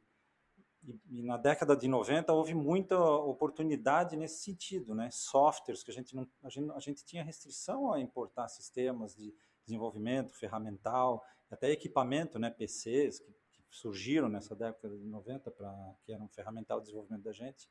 e, 0.85 1.19
e, 1.19 1.23
na 1.23 1.37
década 1.37 1.75
de 1.75 1.87
90 1.87 2.31
houve 2.31 2.53
muita 2.53 2.97
oportunidade 2.99 4.15
nesse 4.15 4.43
sentido, 4.43 4.93
né? 4.93 5.09
Softwares 5.11 5.83
que 5.83 5.91
a 5.91 5.93
gente 5.93 6.15
não, 6.15 6.27
a 6.43 6.49
gente, 6.49 6.71
a 6.71 6.79
gente 6.79 7.05
tinha 7.05 7.23
restrição 7.23 7.91
a 7.91 7.99
importar 7.99 8.47
sistemas 8.47 9.15
de 9.15 9.33
desenvolvimento 9.65 10.33
ferramental, 10.33 11.23
até 11.49 11.71
equipamento, 11.71 12.37
né? 12.37 12.49
PCs 12.49 13.19
que, 13.19 13.31
que 13.51 13.63
surgiram 13.69 14.29
nessa 14.29 14.55
década 14.55 14.97
de 14.97 15.05
90 15.05 15.51
para 15.51 15.95
que 16.03 16.13
eram 16.13 16.27
ferramental 16.29 16.79
de 16.79 16.85
desenvolvimento 16.85 17.23
da 17.23 17.31
gente. 17.31 17.69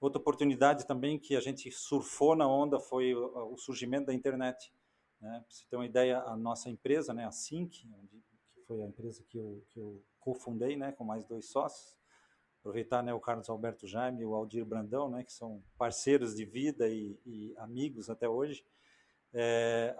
Outra 0.00 0.20
oportunidade 0.20 0.86
também 0.86 1.18
que 1.18 1.36
a 1.36 1.40
gente 1.40 1.70
surfou 1.70 2.34
na 2.34 2.48
onda 2.48 2.80
foi 2.80 3.14
o, 3.14 3.52
o 3.52 3.56
surgimento 3.56 4.06
da 4.06 4.14
internet 4.14 4.72
né? 5.22 5.40
Para 5.40 5.54
você 5.54 5.64
ter 5.70 5.76
uma 5.76 5.86
ideia, 5.86 6.20
a 6.22 6.36
nossa 6.36 6.68
empresa, 6.68 7.14
né, 7.14 7.24
a 7.24 7.30
Sync, 7.30 7.88
que 8.52 8.60
foi 8.66 8.82
a 8.82 8.86
empresa 8.86 9.22
que 9.28 9.38
eu, 9.38 9.64
que 9.70 9.78
eu 9.78 10.04
cofundei 10.18 10.76
né, 10.76 10.90
com 10.90 11.04
mais 11.04 11.24
dois 11.24 11.46
sócios, 11.48 11.96
aproveitar 12.62 13.02
né, 13.02 13.12
o 13.12 13.18
Carlos 13.18 13.50
Alberto 13.50 13.88
Jaime 13.88 14.22
e 14.22 14.24
o 14.24 14.34
Aldir 14.34 14.64
Brandão, 14.64 15.10
né, 15.10 15.24
que 15.24 15.32
são 15.32 15.60
parceiros 15.76 16.34
de 16.36 16.44
vida 16.44 16.88
e, 16.88 17.18
e 17.26 17.52
amigos 17.58 18.08
até 18.08 18.28
hoje, 18.28 18.64
é, 19.34 19.96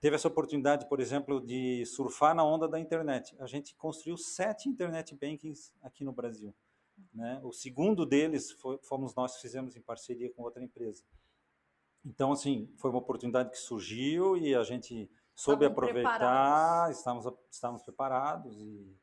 teve 0.00 0.16
essa 0.16 0.26
oportunidade, 0.26 0.88
por 0.88 0.98
exemplo, 0.98 1.40
de 1.40 1.86
surfar 1.86 2.34
na 2.34 2.44
onda 2.44 2.66
da 2.66 2.80
internet. 2.80 3.36
A 3.38 3.46
gente 3.46 3.74
construiu 3.76 4.16
sete 4.16 4.68
internet 4.68 5.14
bankings 5.14 5.72
aqui 5.80 6.04
no 6.04 6.12
Brasil. 6.12 6.52
Né? 7.14 7.40
O 7.44 7.52
segundo 7.52 8.04
deles 8.04 8.50
foi, 8.52 8.78
fomos 8.78 9.14
nós 9.14 9.36
que 9.36 9.42
fizemos 9.42 9.76
em 9.76 9.80
parceria 9.80 10.32
com 10.32 10.42
outra 10.42 10.64
empresa. 10.64 11.04
Então, 12.04 12.32
assim, 12.32 12.68
foi 12.76 12.90
uma 12.90 12.98
oportunidade 12.98 13.50
que 13.50 13.58
surgiu 13.58 14.36
e 14.36 14.54
a 14.54 14.62
gente 14.64 15.08
soube 15.34 15.64
Estavam 15.64 15.84
aproveitar, 15.84 16.10
preparados. 16.10 16.98
estávamos, 16.98 17.34
estávamos 17.50 17.82
preparados 17.82 18.56
e, 18.58 18.96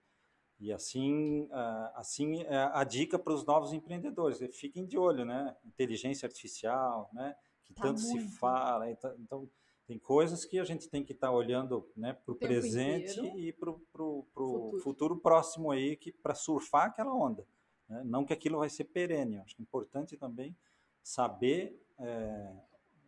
e 0.59 0.71
assim, 0.71 1.43
uh, 1.45 1.91
assim 1.95 2.43
é 2.43 2.69
a 2.73 2.83
dica 2.83 3.19
para 3.19 3.33
os 3.33 3.45
novos 3.45 3.73
empreendedores, 3.73 4.39
fiquem 4.55 4.85
de 4.85 4.97
olho, 4.97 5.25
né? 5.25 5.55
Inteligência 5.65 6.25
artificial, 6.25 7.09
né? 7.13 7.35
Que 7.65 7.73
tá 7.73 7.83
tanto 7.83 8.01
muito. 8.01 8.29
se 8.29 8.37
fala, 8.37 8.89
então 8.89 9.49
tem 9.85 9.99
coisas 9.99 10.45
que 10.45 10.59
a 10.59 10.63
gente 10.63 10.89
tem 10.89 11.03
que 11.03 11.11
estar 11.11 11.27
tá 11.27 11.33
olhando 11.33 11.89
né, 11.95 12.13
para 12.13 12.31
o 12.31 12.35
presente 12.35 13.19
inteiro. 13.19 13.39
e 13.39 13.51
para 13.51 13.69
o 13.69 14.25
futuro. 14.33 14.79
futuro 14.79 15.17
próximo 15.17 15.71
aí 15.71 15.97
que 15.97 16.11
para 16.11 16.33
surfar 16.33 16.87
aquela 16.87 17.13
onda. 17.13 17.45
Né? 17.89 18.01
Não 18.05 18.23
que 18.23 18.31
aquilo 18.31 18.59
vai 18.59 18.69
ser 18.69 18.85
perene. 18.85 19.39
Acho 19.39 19.55
que 19.55 19.61
é 19.61 19.63
importante 19.63 20.15
também 20.15 20.55
saber 21.01 21.77
é, 21.99 22.53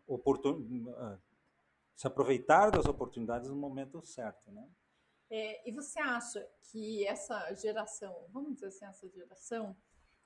oportun... 0.06 0.94
Ah, 0.98 1.18
se 1.96 2.08
aproveitar 2.08 2.72
das 2.72 2.86
oportunidades 2.86 3.50
no 3.50 3.56
momento 3.56 4.06
certo, 4.06 4.52
né? 4.52 4.68
É, 5.30 5.68
e 5.68 5.72
você 5.72 6.00
acha 6.00 6.48
que 6.72 7.06
essa 7.06 7.54
geração, 7.56 8.28
vamos 8.30 8.56
dizer 8.56 8.68
assim, 8.68 8.86
essa 8.86 9.10
geração 9.10 9.76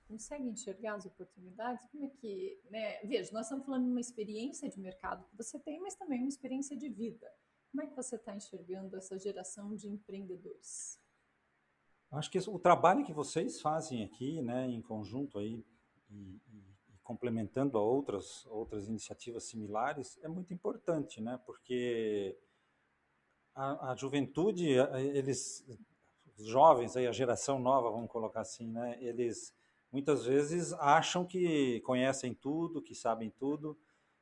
consegue 0.08 0.48
enxergar 0.48 0.96
as 0.96 1.06
oportunidades? 1.06 1.86
Como 1.92 2.06
é 2.06 2.10
que, 2.10 2.60
né? 2.70 3.00
Veja, 3.04 3.32
nós 3.32 3.46
estamos 3.46 3.66
falando 3.66 3.86
de 3.86 3.92
uma 3.92 4.00
experiência 4.00 4.70
de 4.70 4.80
mercado 4.80 5.26
que 5.26 5.38
você 5.38 5.60
tem, 5.60 5.80
mas 5.80 5.96
também 5.96 6.20
uma 6.20 6.30
experiência 6.30 6.76
de 6.76 6.90
vida. 6.90 7.32
Como 7.72 7.84
é 7.84 7.88
que 7.88 7.96
você 7.96 8.16
está 8.16 8.36
enxergando 8.36 8.98
essa 8.98 9.18
geração 9.18 9.76
de 9.76 9.88
empreendedores? 9.88 11.00
Acho 12.12 12.32
que 12.32 12.40
o 12.40 12.58
trabalho 12.58 13.06
que 13.06 13.14
vocês 13.14 13.62
fazem 13.62 14.04
aqui, 14.04 14.42
né, 14.42 14.66
em 14.68 14.82
conjunto 14.82 15.38
aí, 15.38 15.64
e, 16.10 16.42
e 16.48 16.70
complementando 17.10 17.76
a 17.76 17.82
outras, 17.82 18.46
outras 18.48 18.88
iniciativas 18.88 19.44
similares, 19.46 20.20
é 20.22 20.28
muito 20.28 20.54
importante, 20.54 21.20
né? 21.20 21.40
porque 21.44 22.38
a, 23.60 23.92
a 23.92 23.96
juventude, 23.96 24.70
eles, 25.14 25.66
os 26.38 26.46
jovens, 26.46 26.96
aí, 26.96 27.06
a 27.06 27.12
geração 27.12 27.60
nova, 27.60 27.92
vamos 27.92 28.10
colocar 28.10 28.40
assim, 28.40 28.72
né? 28.72 28.98
eles 29.02 29.54
muitas 29.92 30.24
vezes 30.26 30.72
acham 30.74 31.26
que 31.26 31.82
conhecem 31.82 32.34
tudo, 32.34 32.82
que 32.82 32.96
sabem 32.96 33.30
tudo, 33.30 33.78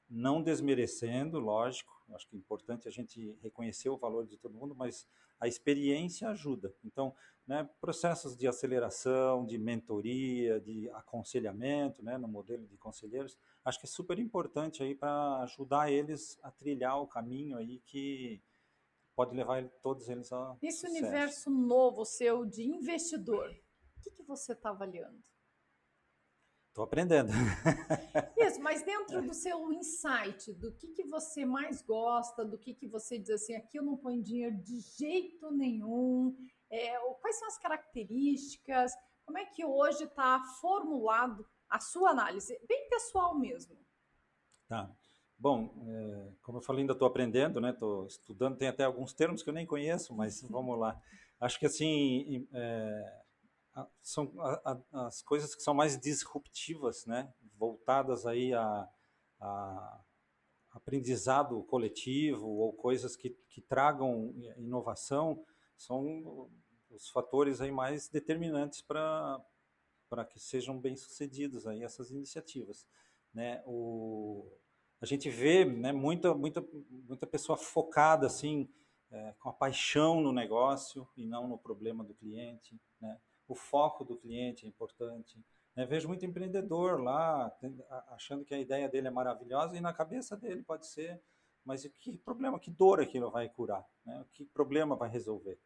não 0.09 0.41
desmerecendo, 0.41 1.39
lógico, 1.39 1.93
acho 2.15 2.27
que 2.27 2.35
é 2.35 2.39
importante 2.39 2.87
a 2.87 2.91
gente 2.91 3.37
reconhecer 3.43 3.89
o 3.89 3.97
valor 3.97 4.25
de 4.25 4.37
todo 4.37 4.55
mundo, 4.55 4.73
mas 4.73 5.07
a 5.39 5.47
experiência 5.47 6.29
ajuda. 6.29 6.73
Então, 6.83 7.13
né, 7.45 7.69
processos 7.79 8.35
de 8.35 8.47
aceleração, 8.47 9.45
de 9.45 9.57
mentoria, 9.59 10.59
de 10.59 10.89
aconselhamento, 10.91 12.03
né, 12.03 12.17
no 12.17 12.27
modelo 12.27 12.65
de 12.65 12.77
conselheiros, 12.77 13.37
acho 13.63 13.79
que 13.79 13.85
é 13.85 13.89
super 13.89 14.17
importante 14.17 14.81
aí 14.81 14.95
para 14.95 15.41
ajudar 15.43 15.91
eles 15.91 16.39
a 16.41 16.49
trilhar 16.49 16.99
o 16.99 17.07
caminho 17.07 17.57
aí 17.57 17.79
que 17.85 18.41
pode 19.17 19.35
levar 19.35 19.67
todos 19.81 20.07
eles 20.07 20.31
a 20.31 20.55
Esse 20.61 20.81
sucesso. 20.81 20.93
universo 20.93 21.49
novo 21.49 22.05
seu 22.05 22.45
de 22.45 22.61
investidor, 22.61 23.49
o 23.49 24.01
que, 24.03 24.11
que 24.11 24.21
você 24.21 24.53
está 24.53 24.69
avaliando? 24.69 25.19
Estou 26.67 26.83
aprendendo. 26.83 27.29
Isso, 28.37 28.61
mas 28.61 28.83
dentro 28.83 29.23
do 29.23 29.33
seu 29.33 29.73
insight, 29.73 30.53
do 30.53 30.71
que, 30.71 30.89
que 30.89 31.03
você 31.05 31.43
mais 31.43 31.81
gosta, 31.81 32.45
do 32.45 32.59
que, 32.59 32.75
que 32.75 32.87
você 32.87 33.17
diz 33.17 33.31
assim, 33.31 33.55
aqui 33.55 33.79
eu 33.79 33.83
não 33.83 33.97
ponho 33.97 34.21
dinheiro 34.21 34.55
de 34.61 34.79
jeito 34.81 35.49
nenhum, 35.49 36.37
é, 36.69 36.99
quais 37.15 37.39
são 37.39 37.47
as 37.47 37.57
características? 37.57 38.93
Como 39.25 39.39
é 39.39 39.45
que 39.45 39.65
hoje 39.65 40.03
está 40.03 40.43
formulado 40.61 41.43
a 41.67 41.79
sua 41.79 42.11
análise? 42.11 42.55
Bem 42.67 42.87
pessoal 42.87 43.35
mesmo. 43.35 43.75
Tá. 44.67 44.95
Bom, 45.39 45.69
é, 45.87 46.31
como 46.41 46.57
eu 46.57 46.61
falei, 46.61 46.81
ainda 46.81 46.93
estou 46.93 47.07
aprendendo, 47.07 47.61
né? 47.61 47.69
Estou 47.69 48.07
estudando, 48.07 48.57
tem 48.57 48.67
até 48.67 48.83
alguns 48.83 49.13
termos 49.13 49.43
que 49.43 49.49
eu 49.49 49.53
nem 49.53 49.65
conheço, 49.67 50.15
mas 50.15 50.41
vamos 50.41 50.77
lá. 50.79 50.99
Acho 51.39 51.59
que 51.59 51.67
assim 51.67 52.47
é, 52.51 53.21
são 54.01 54.33
a, 54.39 54.81
a, 54.91 55.07
as 55.07 55.21
coisas 55.21 55.53
que 55.53 55.61
são 55.61 55.73
mais 55.73 55.99
disruptivas, 55.99 57.05
né? 57.05 57.31
Voltadas 57.55 58.25
aí 58.25 58.53
a, 58.53 58.89
a 59.39 60.01
aprendizado 60.71 61.61
coletivo 61.63 62.47
ou 62.47 62.73
coisas 62.73 63.15
que, 63.15 63.31
que 63.49 63.61
tragam 63.61 64.33
inovação 64.57 65.43
são 65.75 66.49
os 66.89 67.09
fatores 67.09 67.61
aí 67.61 67.71
mais 67.71 68.07
determinantes 68.07 68.81
para 68.81 69.43
para 70.09 70.23
que 70.23 70.39
sejam 70.39 70.79
bem 70.79 70.95
sucedidos 70.95 71.67
aí 71.67 71.83
essas 71.83 72.11
iniciativas, 72.11 72.87
né? 73.33 73.61
O 73.65 74.49
a 74.99 75.05
gente 75.05 75.29
vê, 75.29 75.65
né, 75.65 75.91
muita 75.91 76.33
muita 76.33 76.65
muita 76.89 77.27
pessoa 77.27 77.57
focada 77.57 78.25
assim 78.27 78.69
é, 79.11 79.33
com 79.39 79.49
a 79.49 79.53
paixão 79.53 80.21
no 80.21 80.31
negócio 80.31 81.07
e 81.15 81.25
não 81.25 81.47
no 81.47 81.57
problema 81.57 82.03
do 82.03 82.13
cliente, 82.13 82.79
né? 82.99 83.19
O 83.47 83.55
foco 83.55 84.03
do 84.03 84.17
cliente 84.17 84.65
é 84.65 84.67
importante. 84.67 85.41
Né? 85.75 85.85
Vejo 85.85 86.07
muito 86.07 86.25
empreendedor 86.25 86.99
lá 87.01 87.55
achando 88.09 88.43
que 88.43 88.53
a 88.53 88.59
ideia 88.59 88.89
dele 88.89 89.07
é 89.07 89.11
maravilhosa 89.11 89.77
e 89.77 89.81
na 89.81 89.93
cabeça 89.93 90.35
dele 90.35 90.63
pode 90.63 90.85
ser, 90.85 91.21
mas 91.63 91.87
que 91.87 92.17
problema, 92.17 92.59
que 92.59 92.69
dor 92.69 92.99
aquilo 92.99 93.31
vai 93.31 93.47
curar? 93.47 93.87
Né? 94.05 94.25
Que 94.33 94.43
problema 94.43 94.95
vai 94.95 95.09
resolver? 95.09 95.57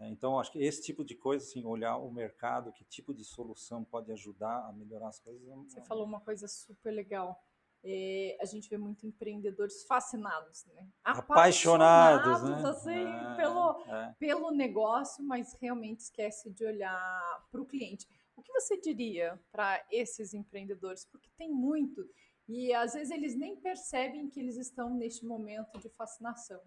É, 0.00 0.08
então, 0.08 0.40
acho 0.40 0.50
que 0.50 0.58
esse 0.58 0.82
tipo 0.82 1.04
de 1.04 1.14
coisa, 1.14 1.44
assim, 1.44 1.64
olhar 1.64 1.98
o 1.98 2.10
mercado, 2.10 2.72
que 2.72 2.84
tipo 2.84 3.14
de 3.14 3.22
solução 3.22 3.84
pode 3.84 4.10
ajudar 4.10 4.66
a 4.66 4.72
melhorar 4.72 5.08
as 5.08 5.20
coisas. 5.20 5.46
É 5.46 5.54
Você 5.54 5.82
falou 5.82 6.04
uma 6.04 6.20
coisa 6.20 6.48
super 6.48 6.90
legal. 6.90 7.38
É, 7.82 8.36
a 8.40 8.44
gente 8.44 8.68
vê 8.68 8.76
muito 8.76 9.06
empreendedores 9.06 9.84
fascinados, 9.84 10.66
né? 10.66 10.86
Apaixonados, 11.02 12.26
Apaixonados 12.26 12.62
né? 12.62 12.70
assim, 12.70 13.32
é, 13.32 13.36
pelo, 13.36 13.84
é. 13.86 14.14
pelo 14.18 14.50
negócio, 14.50 15.24
mas 15.24 15.56
realmente 15.60 16.00
esquece 16.00 16.50
de 16.50 16.64
olhar 16.64 17.46
para 17.50 17.60
o 17.60 17.66
cliente. 17.66 18.06
O 18.36 18.42
que 18.42 18.52
você 18.52 18.78
diria 18.78 19.40
para 19.50 19.82
esses 19.90 20.34
empreendedores? 20.34 21.06
Porque 21.06 21.30
tem 21.38 21.50
muito, 21.50 22.06
e 22.46 22.72
às 22.74 22.92
vezes 22.92 23.10
eles 23.10 23.34
nem 23.34 23.56
percebem 23.56 24.28
que 24.28 24.40
eles 24.40 24.56
estão 24.56 24.94
neste 24.94 25.24
momento 25.24 25.78
de 25.78 25.88
fascinação 25.90 26.60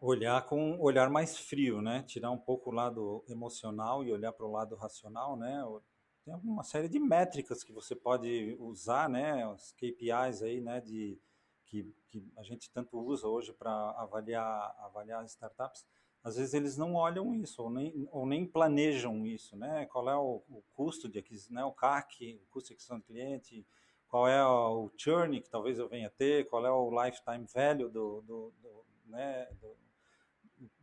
olhar 0.00 0.46
com 0.46 0.72
um 0.72 0.80
olhar 0.80 1.10
mais 1.10 1.36
frio, 1.36 1.82
né? 1.82 2.02
Tirar 2.04 2.30
um 2.30 2.38
pouco 2.38 2.70
o 2.70 2.72
lado 2.72 3.24
emocional 3.28 4.04
e 4.04 4.12
olhar 4.12 4.32
para 4.32 4.46
o 4.46 4.50
lado 4.50 4.76
racional, 4.76 5.36
né? 5.36 5.64
Tem 6.28 6.50
uma 6.50 6.62
série 6.62 6.88
de 6.88 6.98
métricas 6.98 7.64
que 7.64 7.72
você 7.72 7.96
pode 7.96 8.54
usar, 8.60 9.08
né? 9.08 9.46
Os 9.48 9.72
KPIs 9.72 10.42
aí, 10.42 10.60
né? 10.60 10.78
De 10.78 11.18
que, 11.64 11.90
que 12.06 12.22
a 12.36 12.42
gente 12.42 12.70
tanto 12.70 12.98
usa 12.98 13.26
hoje 13.26 13.52
para 13.52 13.90
avaliar 13.92 14.76
avaliar 14.80 15.24
startups. 15.24 15.86
Às 16.22 16.36
vezes 16.36 16.52
eles 16.52 16.76
não 16.76 16.94
olham 16.94 17.34
isso 17.34 17.62
ou 17.62 17.70
nem, 17.70 18.08
ou 18.10 18.26
nem 18.26 18.44
planejam 18.44 19.24
isso, 19.24 19.56
né? 19.56 19.86
Qual 19.86 20.08
é 20.10 20.16
o, 20.16 20.42
o 20.50 20.62
custo 20.74 21.08
de 21.08 21.18
aquisição, 21.18 21.54
né? 21.54 21.64
O 21.64 21.72
CAC, 21.72 22.38
o 22.42 22.46
custo 22.50 22.68
de 22.68 22.74
aquisição 22.74 22.98
do 22.98 23.04
cliente, 23.04 23.66
qual 24.06 24.28
é 24.28 24.44
o 24.44 24.90
churn 24.98 25.40
que 25.40 25.48
talvez 25.48 25.78
eu 25.78 25.88
venha 25.88 26.10
ter, 26.10 26.46
qual 26.48 26.66
é 26.66 26.70
o 26.70 26.90
lifetime 27.04 27.46
value 27.46 27.88
do, 27.88 28.20
do, 28.20 28.52
do 28.60 28.84
né? 29.06 29.48
Do, 29.60 29.76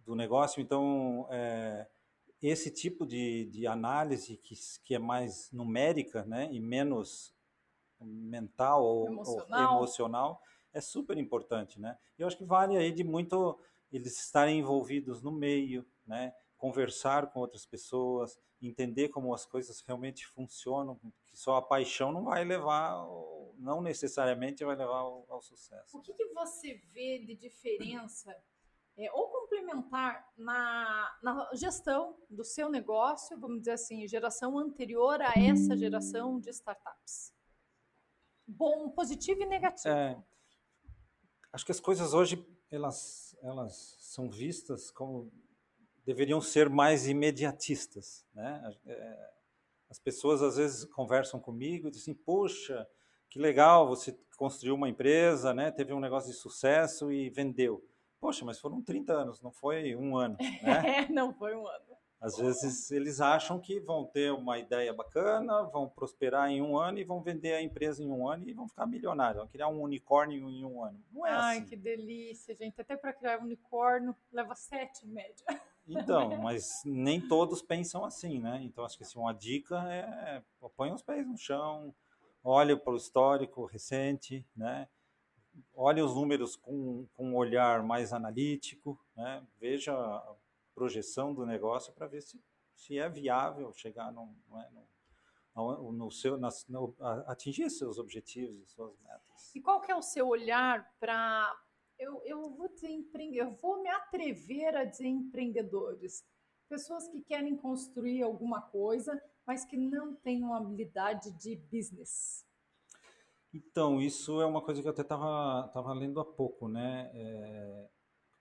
do 0.06 0.16
negócio. 0.16 0.60
Então, 0.60 1.28
é, 1.30 1.88
esse 2.48 2.70
tipo 2.70 3.06
de, 3.06 3.46
de 3.46 3.66
análise 3.66 4.38
que, 4.38 4.56
que 4.84 4.96
é 4.96 5.00
mais 5.00 5.52
numérica 5.52 6.24
né, 6.26 6.50
e 6.52 6.60
menos 6.60 7.34
mental 8.00 8.84
ou 8.84 9.08
emocional. 9.08 9.72
ou 9.72 9.78
emocional. 9.78 10.42
é 10.74 10.82
super 10.82 11.18
importante. 11.18 11.80
Né? 11.80 11.98
Eu 12.18 12.28
acho 12.28 12.38
que 12.38 12.44
vale 12.44 12.78
aí 12.78 12.92
de 12.92 13.04
muito 13.04 13.60
eles 13.92 14.20
estarem 14.20 14.60
envolvidos 14.60 15.22
no 15.22 15.32
meio, 15.32 15.86
né? 16.06 16.34
conversar 16.58 17.32
com 17.32 17.40
outras 17.40 17.66
pessoas, 17.66 18.40
entender 18.62 19.10
como 19.10 19.34
as 19.34 19.46
coisas 19.46 19.82
realmente 19.82 20.26
funcionam, 20.26 21.00
que 21.28 21.38
só 21.38 21.58
a 21.58 21.62
paixão 21.62 22.12
não 22.12 22.24
vai 22.24 22.44
levar, 22.44 23.06
não 23.58 23.82
necessariamente 23.82 24.64
vai 24.64 24.76
levar 24.76 25.00
ao, 25.00 25.26
ao 25.30 25.42
sucesso. 25.42 25.98
O 25.98 26.02
que, 26.02 26.14
que 26.14 26.26
você 26.34 26.82
vê 26.92 27.20
de 27.20 27.36
diferença 27.36 28.36
é, 28.98 29.12
ou 29.12 29.28
complementar 29.30 30.26
na, 30.38 31.18
na 31.22 31.50
gestão 31.54 32.18
do 32.30 32.44
seu 32.44 32.70
negócio, 32.70 33.38
vamos 33.40 33.60
dizer 33.60 33.72
assim, 33.72 34.08
geração 34.08 34.58
anterior 34.58 35.22
a 35.22 35.34
essa 35.36 35.76
geração 35.76 36.40
de 36.40 36.50
startups? 36.50 37.34
Bom, 38.48 38.90
positivo 38.90 39.42
e 39.42 39.46
negativo. 39.46 39.94
É, 39.94 40.18
acho 41.52 41.66
que 41.66 41.72
as 41.72 41.80
coisas 41.80 42.14
hoje 42.14 42.46
elas, 42.72 43.36
elas 43.42 43.98
são 44.00 44.30
vistas 44.30 44.92
como 44.92 45.32
deveriam 46.06 46.40
ser 46.40 46.70
mais 46.70 47.08
imediatistas, 47.08 48.26
né? 48.34 48.76
É, 48.86 49.36
as 49.90 50.00
pessoas 50.00 50.42
às 50.42 50.58
vezes 50.58 50.86
conversam 50.86 51.40
comigo 51.40 51.88
e 51.88 51.92
dizem, 51.92 52.14
poxa, 52.14 52.88
que 53.30 53.40
legal, 53.40 53.88
você 53.88 54.18
construiu 54.38 54.76
uma 54.76 54.90
empresa, 54.90 55.54
né? 55.54 55.72
Teve 55.72 55.94
um 55.94 56.00
negócio 56.00 56.32
de 56.32 56.38
sucesso 56.38 57.12
e 57.12 57.30
vendeu. 57.30 57.84
Poxa, 58.26 58.44
mas 58.44 58.60
foram 58.60 58.82
30 58.82 59.14
anos, 59.14 59.40
não 59.40 59.52
foi 59.52 59.96
um 59.96 60.18
ano, 60.18 60.36
né? 60.64 61.08
não 61.12 61.32
foi 61.32 61.56
um 61.56 61.68
ano. 61.68 61.86
Às 62.20 62.38
vezes 62.38 62.90
eles 62.90 63.22
acham 63.22 63.60
que 63.60 63.80
vão 63.80 64.04
ter 64.04 64.34
uma 64.34 64.58
ideia 64.58 64.92
bacana, 64.92 65.62
vão 65.66 65.88
prosperar 65.88 66.50
em 66.50 66.60
um 66.60 66.76
ano 66.76 66.98
e 66.98 67.04
vão 67.04 67.22
vender 67.22 67.54
a 67.54 67.62
empresa 67.62 68.02
em 68.02 68.10
um 68.10 68.28
ano 68.28 68.50
e 68.50 68.54
vão 68.54 68.68
ficar 68.68 68.88
milionários, 68.88 69.38
vão 69.38 69.48
criar 69.48 69.68
um 69.68 69.80
unicórnio 69.80 70.50
em 70.50 70.66
um 70.66 70.84
ano. 70.84 71.00
Não 71.12 71.24
é 71.24 71.30
Ai, 71.34 71.58
assim. 71.60 71.68
que 71.68 71.76
delícia, 71.76 72.56
gente. 72.56 72.82
Até 72.82 72.98
para 72.98 73.14
criar 73.14 73.40
um 73.42 73.44
unicórnio 73.44 74.16
leva 74.32 74.56
sete 74.56 75.06
em 75.06 75.12
média. 75.12 75.46
Então, 75.88 76.36
mas 76.38 76.82
nem 76.84 77.22
todos 77.22 77.62
pensam 77.62 78.04
assim, 78.04 78.40
né? 78.40 78.60
Então 78.64 78.84
acho 78.84 78.98
que 78.98 79.04
assim, 79.04 79.20
uma 79.20 79.36
dica 79.36 79.78
é 79.94 80.42
põe 80.76 80.92
os 80.92 81.04
pés 81.04 81.28
no 81.28 81.38
chão, 81.38 81.94
olhe 82.44 82.76
para 82.76 82.92
o 82.92 82.98
histórico 82.98 83.66
recente, 83.66 84.44
né? 84.56 84.88
Olhe 85.74 86.02
os 86.02 86.16
números 86.16 86.56
com, 86.56 87.08
com 87.14 87.30
um 87.30 87.36
olhar 87.36 87.84
mais 87.84 88.14
analítico, 88.14 89.00
né? 89.16 89.46
Veja 89.60 89.94
projeção 90.74 91.34
do 91.34 91.46
negócio 91.46 91.94
para 91.94 92.08
ver 92.08 92.22
se, 92.22 92.42
se 92.76 93.00
é 93.00 93.10
viável 93.10 93.72
chegar 93.74 94.12
no, 94.12 94.36
é, 94.54 94.70
no, 95.56 96.12
seu, 96.12 96.38
na, 96.38 96.50
no, 96.68 96.94
atingir 97.28 97.70
seus 97.70 97.98
objetivos 97.98 98.60
e 98.60 98.66
suas 98.66 98.98
metas. 99.00 99.56
E 99.56 99.62
qual 99.62 99.80
que 99.80 99.92
é 99.92 99.96
o 99.96 100.02
seu 100.02 100.28
olhar 100.28 100.94
para 101.00 101.50
eu, 101.98 102.22
eu 102.26 102.50
vou 102.50 102.68
dizer 102.68 102.90
eu 103.34 103.52
vou 103.52 103.82
me 103.82 103.90
atrever 103.90 104.76
a 104.76 104.84
dizer 104.84 105.08
empreendedores, 105.08 106.26
pessoas 106.68 107.08
que 107.08 107.22
querem 107.22 107.56
construir 107.56 108.22
alguma 108.22 108.62
coisa, 108.62 109.22
mas 109.46 109.64
que 109.64 109.78
não 109.78 110.14
têm 110.16 110.44
uma 110.44 110.58
habilidade 110.58 111.32
de 111.38 111.56
business. 111.56 112.46
Então, 113.56 114.02
isso 114.02 114.42
é 114.42 114.46
uma 114.46 114.62
coisa 114.62 114.82
que 114.82 114.88
eu 114.88 114.92
até 114.92 115.02
estava 115.02 115.70
tava 115.74 115.94
lendo 115.94 116.20
há 116.20 116.26
pouco, 116.26 116.68
né? 116.68 117.10
É, 117.14 117.88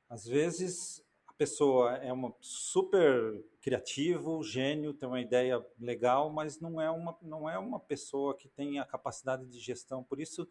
às 0.09 0.26
vezes 0.26 1.04
pessoa 1.37 1.97
é 1.97 2.12
uma 2.12 2.35
super 2.40 3.44
criativo, 3.61 4.42
gênio, 4.42 4.94
tem 4.94 5.09
uma 5.09 5.21
ideia 5.21 5.64
legal, 5.78 6.30
mas 6.30 6.61
não 6.61 6.80
é 6.80 6.90
uma 6.90 7.16
não 7.23 7.49
é 7.49 7.59
uma 7.59 7.80
pessoa 7.80 8.37
que 8.37 8.49
tem 8.49 8.78
a 8.78 8.85
capacidade 8.85 9.47
de 9.47 9.59
gestão. 9.59 10.02
Por 10.02 10.21
isso, 10.21 10.49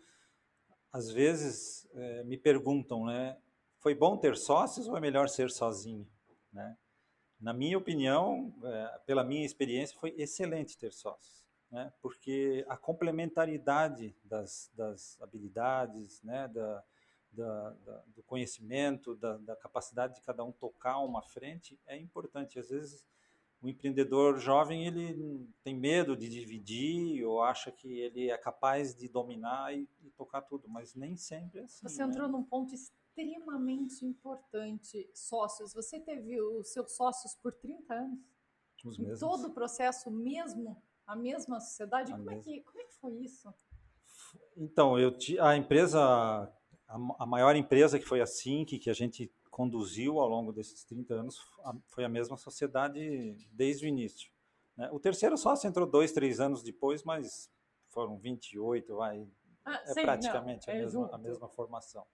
às 0.91 1.10
vezes 1.10 1.88
é, 1.93 2.24
me 2.24 2.38
perguntam, 2.38 3.05
né? 3.05 3.38
Foi 3.79 3.93
bom 3.93 4.17
ter 4.17 4.38
sócios 4.38 4.88
ou 4.88 4.96
é 4.96 5.00
melhor 5.00 5.29
ser 5.29 5.50
sozinho, 5.51 6.08
né? 6.51 6.77
Na 7.39 7.53
minha 7.53 7.77
opinião, 7.77 8.53
é, 8.63 9.00
pela 9.05 9.24
minha 9.24 9.46
experiência, 9.46 9.98
foi 10.00 10.13
excelente 10.17 10.77
ter 10.77 10.93
sócios, 10.93 11.43
né? 11.74 11.92
Porque 12.00 12.63
a 12.70 12.77
complementaridade 12.77 14.15
das, 14.24 14.72
das 14.75 15.20
habilidades, 15.20 16.22
né? 16.22 16.48
Da, 16.48 16.84
da, 17.32 17.72
da, 17.72 18.03
do 18.15 18.22
conhecimento, 18.22 19.15
da, 19.15 19.38
da, 19.38 19.56
capacidade 19.56 20.13
de 20.13 20.22
cada 20.22 20.44
um 20.44 20.51
tocar 20.51 21.00
uma 21.00 21.24
frente 21.24 21.80
é 21.88 21.98
importante. 21.98 22.60
Às 22.60 22.70
vezes 22.70 23.03
o 23.60 23.68
empreendedor 23.68 24.38
jovem 24.38 24.86
ele 24.86 25.50
tem 25.63 25.75
medo 25.75 26.15
de 26.15 26.30
dividir 26.30 27.25
ou 27.25 27.42
acha 27.42 27.72
que 27.72 27.88
ele 27.88 28.30
é 28.30 28.38
capaz 28.38 28.96
de 28.96 29.08
dominar 29.08 29.75
e, 29.75 29.89
e 30.03 30.12
tocar 30.12 30.44
tudo, 30.44 30.70
mas 30.70 30.94
nem 30.94 31.18
sempre 31.18 31.62
é 31.62 31.63
assim. 31.63 31.89
Você 31.89 32.06
né? 32.06 32.12
entrou 32.12 32.30
num 32.30 32.44
ponto 32.44 32.75
extremamente 32.75 34.06
importante, 34.06 35.10
sócios. 35.12 35.74
Você 35.74 36.00
teve 36.00 36.39
os 36.39 36.68
seus 36.72 36.92
sócios 36.92 37.34
por 37.34 37.51
30 37.51 37.96
anos? 37.96 38.20
Os 38.86 39.00
em 39.00 39.15
todo 39.15 39.48
o 39.48 39.53
processo 39.53 40.12
mesmo, 40.12 40.80
a 41.05 41.15
mesma 41.15 41.60
sociedade. 41.60 42.12
como, 42.12 42.31
É 42.31 42.36
que, 42.38 42.62
como 42.62 42.81
é 42.81 42.83
que 42.86 42.93
foi 42.95 43.13
isso? 43.15 43.53
Então, 44.55 44.98
eu 44.98 45.15
a 45.39 45.55
empresa 45.55 46.00
a, 46.94 46.96
a 47.20 47.25
maior 47.25 47.55
empresa 47.55 47.98
que 47.98 48.05
foi 48.05 48.22
a 48.22 48.25
SINC, 48.25 48.77
que 48.79 48.89
a 48.89 48.94
gente 48.94 49.31
conduziu 49.50 50.20
ao 50.20 50.27
longo 50.27 50.51
desses 50.51 50.83
30 50.85 51.13
anos, 51.13 51.39
foi 51.87 52.03
a 52.03 52.09
mesma 52.09 52.37
sociedade 52.37 53.35
desde 53.51 53.85
o 53.85 53.87
início. 53.87 54.31
Né? 54.77 54.89
O 54.92 55.00
terceiro 55.00 55.37
sócio 55.37 55.68
entrou 55.68 55.87
dois, 55.87 56.11
três 56.11 56.39
anos 56.39 56.63
depois, 56.63 57.03
mas 57.03 57.51
foram 57.89 58.18
28, 58.18 58.96
vai, 58.96 59.27
ah, 59.66 59.81
é 59.85 59.94
sim, 59.94 60.01
praticamente 60.01 60.68
não, 60.68 60.74
a, 60.74 60.77
é 60.77 60.81
mesma, 60.81 61.09
a 61.13 61.18
mesma 61.18 61.50
formação. 61.50 62.05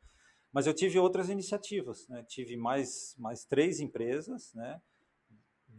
Mas 0.51 0.65
eu 0.65 0.73
tive 0.73 0.97
outras 0.99 1.29
iniciativas, 1.29 2.07
né? 2.07 2.23
tive 2.23 2.57
mais, 2.57 3.15
mais 3.17 3.45
três 3.45 3.79
empresas, 3.79 4.53
né? 4.53 4.81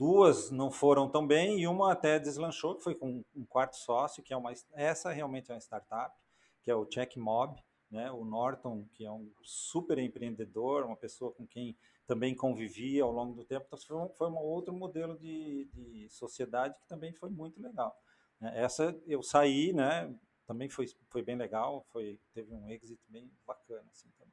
Duas 0.01 0.51
não 0.51 0.71
foram 0.71 1.11
tão 1.11 1.27
bem 1.27 1.61
e 1.61 1.69
uma 1.69 1.93
até 1.93 2.19
deslanchou, 2.19 2.75
que 2.75 2.83
foi 2.83 2.95
com 2.95 3.23
um 3.37 3.45
quarto 3.45 3.77
sócio, 3.77 4.23
que 4.23 4.33
é 4.33 4.37
uma, 4.37 4.51
essa 4.73 5.13
realmente 5.13 5.51
é 5.51 5.55
uma 5.55 5.61
startup, 5.61 6.17
que 6.63 6.71
é 6.71 6.75
o 6.75 6.91
CheckMob, 6.91 7.63
né? 7.91 8.11
O 8.11 8.25
Norton, 8.25 8.87
que 8.95 9.05
é 9.05 9.13
um 9.13 9.31
super 9.43 9.99
empreendedor, 9.99 10.87
uma 10.87 10.97
pessoa 10.97 11.31
com 11.31 11.47
quem 11.47 11.77
também 12.07 12.35
convivia 12.35 13.05
ao 13.05 13.13
longo 13.13 13.35
do 13.35 13.45
tempo, 13.45 13.67
então 13.67 13.79
foi 13.79 13.97
um, 13.99 14.09
foi 14.09 14.29
um 14.31 14.39
outro 14.39 14.73
modelo 14.73 15.19
de, 15.19 15.69
de 15.75 16.09
sociedade 16.09 16.75
que 16.81 16.89
também 16.89 17.13
foi 17.13 17.29
muito 17.29 17.61
legal. 17.61 17.95
Né? 18.41 18.53
Essa 18.55 18.99
eu 19.07 19.23
saí, 19.23 19.71
né? 19.75 20.11
Também 20.47 20.71
foi, 20.71 20.87
foi 21.11 21.23
bem 21.23 21.37
legal, 21.37 21.85
foi 21.93 22.19
teve 22.33 22.55
um 22.55 22.71
exit 22.71 22.99
bem 23.07 23.31
bacana 23.47 23.87
assim 23.91 24.09
também. 24.19 24.30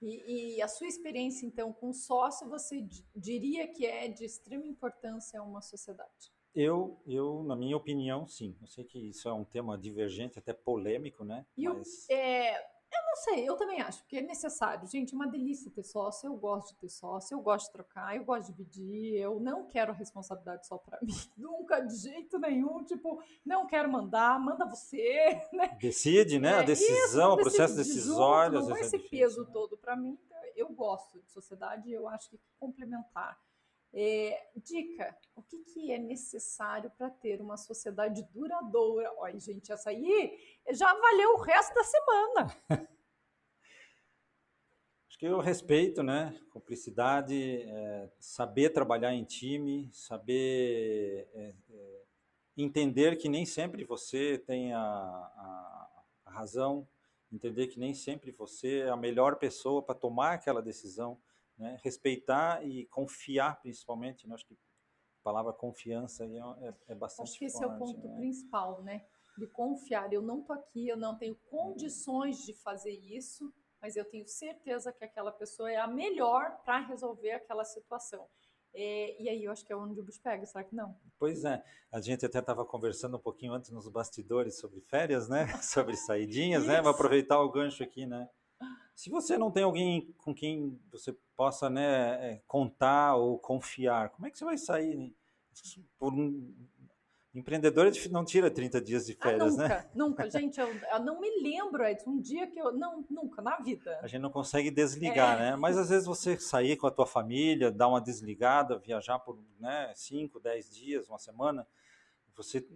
E, 0.00 0.56
e 0.56 0.62
a 0.62 0.68
sua 0.68 0.86
experiência 0.86 1.46
então 1.46 1.72
com 1.72 1.92
sócio, 1.92 2.48
você 2.48 2.86
diria 3.14 3.68
que 3.68 3.84
é 3.86 4.08
de 4.08 4.24
extrema 4.24 4.66
importância 4.66 5.40
a 5.40 5.42
uma 5.42 5.60
sociedade? 5.60 6.32
Eu, 6.54 7.00
eu, 7.06 7.44
na 7.44 7.54
minha 7.54 7.76
opinião, 7.76 8.26
sim. 8.26 8.56
Eu 8.60 8.66
sei 8.66 8.84
que 8.84 8.98
isso 8.98 9.28
é 9.28 9.32
um 9.32 9.44
tema 9.44 9.78
divergente, 9.78 10.38
até 10.38 10.52
polêmico, 10.52 11.24
né? 11.24 11.46
E 11.56 11.68
Mas... 11.68 12.06
o, 12.08 12.12
é, 12.12 12.60
eu 12.92 13.02
não 13.06 13.16
sei, 13.16 13.48
eu 13.48 13.56
também 13.56 13.80
acho 13.80 14.04
que 14.06 14.18
é 14.18 14.20
necessário. 14.20 14.86
Gente, 14.86 15.14
é 15.14 15.16
uma 15.16 15.26
delícia 15.26 15.70
ter 15.70 15.84
sócio. 15.84 16.26
Eu 16.26 16.36
gosto 16.36 16.74
de 16.74 16.80
ter 16.80 16.88
sócio, 16.88 17.34
eu 17.34 17.40
gosto 17.40 17.66
de 17.66 17.72
trocar, 17.72 18.16
eu 18.16 18.24
gosto 18.24 18.46
de 18.46 18.56
dividir. 18.56 19.16
Eu 19.16 19.38
não 19.38 19.66
quero 19.66 19.92
a 19.92 19.94
responsabilidade 19.94 20.66
só 20.66 20.76
para 20.76 20.98
mim. 21.02 21.12
Nunca, 21.36 21.80
de 21.80 21.96
jeito 21.96 22.38
nenhum. 22.38 22.82
Tipo, 22.84 23.22
não 23.44 23.66
quero 23.66 23.90
mandar, 23.90 24.38
manda 24.40 24.64
você. 24.64 25.40
Né? 25.52 25.76
Decide, 25.80 26.38
né? 26.38 26.50
É, 26.50 26.58
a 26.60 26.62
decisão, 26.62 27.34
o 27.34 27.36
processo 27.36 27.76
decisório. 27.76 28.58
Junto, 28.58 28.70
não 28.70 28.76
é 28.76 28.80
esse 28.80 28.96
é 28.96 28.98
peso 28.98 29.42
né? 29.44 29.50
todo 29.52 29.76
para 29.76 29.96
mim. 29.96 30.18
Eu 30.54 30.68
gosto 30.70 31.20
de 31.20 31.30
sociedade, 31.30 31.90
eu 31.92 32.08
acho 32.08 32.30
que 32.30 32.40
complementar. 32.58 33.38
É, 33.92 34.48
dica: 34.56 35.16
o 35.34 35.42
que, 35.42 35.58
que 35.64 35.92
é 35.92 35.98
necessário 35.98 36.90
para 36.96 37.10
ter 37.10 37.40
uma 37.40 37.56
sociedade 37.56 38.22
duradoura? 38.32 39.12
Olha, 39.16 39.38
gente, 39.38 39.72
essa 39.72 39.90
aí 39.90 40.38
já 40.70 40.94
valeu 40.94 41.34
o 41.34 41.40
resto 41.40 41.74
da 41.74 41.84
semana. 41.84 42.56
Acho 45.08 45.18
que 45.18 45.28
o 45.28 45.40
respeito, 45.40 46.02
né? 46.02 46.38
Cumplicidade, 46.50 47.62
é, 47.62 48.10
saber 48.18 48.70
trabalhar 48.70 49.12
em 49.12 49.24
time, 49.24 49.90
saber 49.92 51.28
é, 51.34 51.54
é 51.70 52.00
entender 52.56 53.16
que 53.16 53.28
nem 53.28 53.44
sempre 53.44 53.84
você 53.84 54.38
tem 54.38 54.72
a, 54.72 54.80
a, 54.80 56.02
a 56.26 56.30
razão, 56.30 56.86
entender 57.32 57.66
que 57.68 57.78
nem 57.78 57.94
sempre 57.94 58.30
você 58.30 58.80
é 58.80 58.90
a 58.90 58.96
melhor 58.96 59.36
pessoa 59.36 59.82
para 59.82 59.94
tomar 59.94 60.34
aquela 60.34 60.62
decisão 60.62 61.18
né? 61.60 61.78
respeitar 61.84 62.66
e 62.66 62.86
confiar 62.86 63.60
principalmente, 63.60 64.26
né? 64.26 64.34
acho 64.34 64.46
que 64.46 64.54
a 64.54 65.22
palavra 65.22 65.52
confiança 65.52 66.24
é, 66.24 66.38
é, 66.66 66.74
é 66.88 66.94
bastante 66.94 67.28
Acho 67.28 67.38
que 67.38 67.44
esse 67.44 67.58
forte, 67.58 67.70
é 67.70 67.74
o 67.74 67.78
ponto 67.78 68.08
né? 68.08 68.16
principal, 68.16 68.82
né? 68.82 69.04
De 69.36 69.46
confiar. 69.46 70.12
Eu 70.12 70.22
não 70.22 70.42
tô 70.42 70.52
aqui, 70.52 70.88
eu 70.88 70.96
não 70.96 71.16
tenho 71.16 71.36
condições 71.50 72.38
de 72.38 72.54
fazer 72.54 72.92
isso, 72.92 73.52
mas 73.80 73.96
eu 73.96 74.04
tenho 74.04 74.26
certeza 74.26 74.92
que 74.92 75.04
aquela 75.04 75.30
pessoa 75.30 75.70
é 75.70 75.76
a 75.76 75.86
melhor 75.86 76.58
para 76.64 76.80
resolver 76.80 77.32
aquela 77.32 77.64
situação. 77.64 78.26
É, 78.72 79.20
e 79.20 79.28
aí 79.28 79.44
eu 79.44 79.52
acho 79.52 79.64
que 79.64 79.72
é 79.72 79.76
onde 79.76 80.00
o 80.00 80.02
bicho 80.02 80.22
pega, 80.22 80.46
será 80.46 80.64
que 80.64 80.74
não? 80.74 80.96
Pois 81.18 81.44
é, 81.44 81.62
a 81.92 82.00
gente 82.00 82.24
até 82.24 82.38
estava 82.38 82.64
conversando 82.64 83.16
um 83.16 83.20
pouquinho 83.20 83.52
antes 83.52 83.70
nos 83.70 83.88
bastidores 83.88 84.58
sobre 84.58 84.80
férias, 84.80 85.28
né? 85.28 85.46
sobre 85.62 85.96
saidinhas, 85.96 86.66
né? 86.66 86.80
Vou 86.80 86.92
aproveitar 86.92 87.40
o 87.40 87.50
gancho 87.50 87.82
aqui, 87.82 88.06
né? 88.06 88.28
Se 89.00 89.08
você 89.08 89.38
não 89.38 89.50
tem 89.50 89.62
alguém 89.62 90.14
com 90.18 90.34
quem 90.34 90.78
você 90.92 91.16
possa 91.34 91.70
né, 91.70 92.32
é, 92.32 92.42
contar 92.46 93.16
ou 93.16 93.38
confiar, 93.38 94.10
como 94.10 94.26
é 94.26 94.30
que 94.30 94.36
você 94.36 94.44
vai 94.44 94.58
sair? 94.58 94.94
Né? 94.94 95.10
Por 95.98 96.12
um 96.12 96.54
empreendedor 97.34 97.90
não 98.10 98.26
tira 98.26 98.50
30 98.50 98.78
dias 98.78 99.06
de 99.06 99.16
ah, 99.18 99.24
férias, 99.24 99.58
ah, 99.58 99.62
nunca, 99.62 99.68
né? 99.68 99.90
Nunca, 99.94 100.30
gente, 100.30 100.60
eu, 100.60 100.68
eu, 100.68 101.00
não 101.00 101.18
me 101.18 101.30
lembro, 101.40 101.82
Edson, 101.82 102.10
um 102.10 102.20
dia 102.20 102.46
que 102.46 102.58
eu. 102.58 102.72
Não, 102.72 103.02
nunca, 103.08 103.40
na 103.40 103.56
vida. 103.56 103.98
A 104.02 104.06
gente 104.06 104.20
não 104.20 104.30
consegue 104.30 104.70
desligar, 104.70 105.40
é. 105.40 105.52
né? 105.52 105.56
Mas 105.56 105.78
às 105.78 105.88
vezes 105.88 106.04
você 106.04 106.38
sair 106.38 106.76
com 106.76 106.86
a 106.86 106.90
tua 106.90 107.06
família, 107.06 107.70
dar 107.70 107.88
uma 107.88 108.02
desligada, 108.02 108.78
viajar 108.78 109.18
por 109.18 109.38
5, 109.94 110.38
né, 110.38 110.52
10 110.52 110.74
dias, 110.74 111.08
uma 111.08 111.18
semana, 111.18 111.66
você 112.36 112.68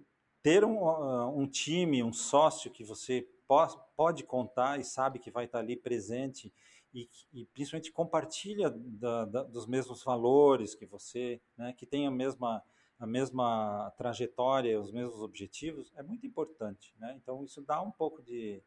ter 0.42 0.64
um, 0.64 1.38
um 1.38 1.46
time, 1.46 2.02
um 2.02 2.14
sócio 2.14 2.70
que 2.70 2.82
você 2.82 3.28
pode 3.46 4.24
contar 4.24 4.80
e 4.80 4.85
sabe 4.85 5.18
que 5.18 5.30
vai 5.30 5.44
estar 5.44 5.59
ali 5.59 5.76
presente 5.76 6.52
e, 6.94 7.09
e 7.33 7.44
principalmente 7.46 7.90
compartilha 7.90 8.70
da, 8.70 9.24
da, 9.24 9.42
dos 9.42 9.66
mesmos 9.66 10.02
valores 10.04 10.74
que 10.74 10.87
você, 10.87 11.40
né, 11.57 11.72
que 11.72 11.85
tem 11.85 12.07
a 12.07 12.11
mesma, 12.11 12.62
a 12.98 13.07
mesma 13.07 13.92
trajetória, 13.98 14.80
os 14.80 14.92
mesmos 14.92 15.20
objetivos, 15.20 15.92
é 15.96 16.02
muito 16.02 16.24
importante, 16.24 16.94
né? 16.98 17.14
Então 17.16 17.44
isso 17.44 17.61
dá 17.62 17.83
um 17.83 17.90
pouco 17.90 18.22
de 18.22 18.62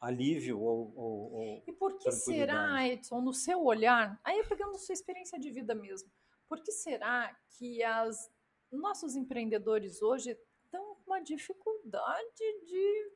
alívio 0.00 0.60
ou, 0.60 0.92
ou, 0.96 1.32
ou 1.32 1.62
E 1.66 1.72
por 1.72 1.98
que 1.98 2.10
será, 2.12 2.86
Edson, 2.86 3.20
no 3.20 3.34
seu 3.34 3.64
olhar, 3.64 4.20
aí 4.24 4.44
pegando 4.44 4.78
sua 4.78 4.92
experiência 4.92 5.38
de 5.38 5.50
vida 5.50 5.74
mesmo, 5.74 6.10
por 6.48 6.60
que 6.60 6.70
será 6.70 7.36
que 7.58 7.82
as 7.82 8.30
nossos 8.70 9.16
empreendedores 9.16 10.00
hoje 10.00 10.36
estão 10.64 10.94
com 10.94 11.10
uma 11.10 11.20
dificuldade 11.20 12.60
de 12.66 13.12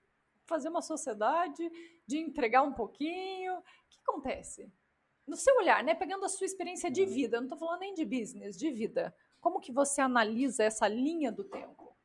fazer 0.46 0.68
uma 0.68 0.82
sociedade, 0.82 1.62
de 2.06 2.18
entregar 2.18 2.62
um 2.62 2.72
pouquinho? 2.72 3.58
O 3.58 3.62
que 3.88 3.98
acontece? 4.06 4.72
No 5.26 5.36
seu 5.36 5.56
olhar, 5.56 5.82
né? 5.82 5.94
Pegando 5.94 6.24
a 6.24 6.28
sua 6.28 6.44
experiência 6.44 6.90
de 6.90 7.02
uhum. 7.02 7.08
vida, 7.08 7.36
não 7.38 7.46
estou 7.46 7.58
falando 7.58 7.80
nem 7.80 7.94
de 7.94 8.04
business, 8.04 8.56
de 8.56 8.70
vida. 8.70 9.14
Como 9.40 9.60
que 9.60 9.72
você 9.72 10.00
analisa 10.00 10.64
essa 10.64 10.86
linha 10.86 11.30
do 11.30 11.44
tempo? 11.44 11.96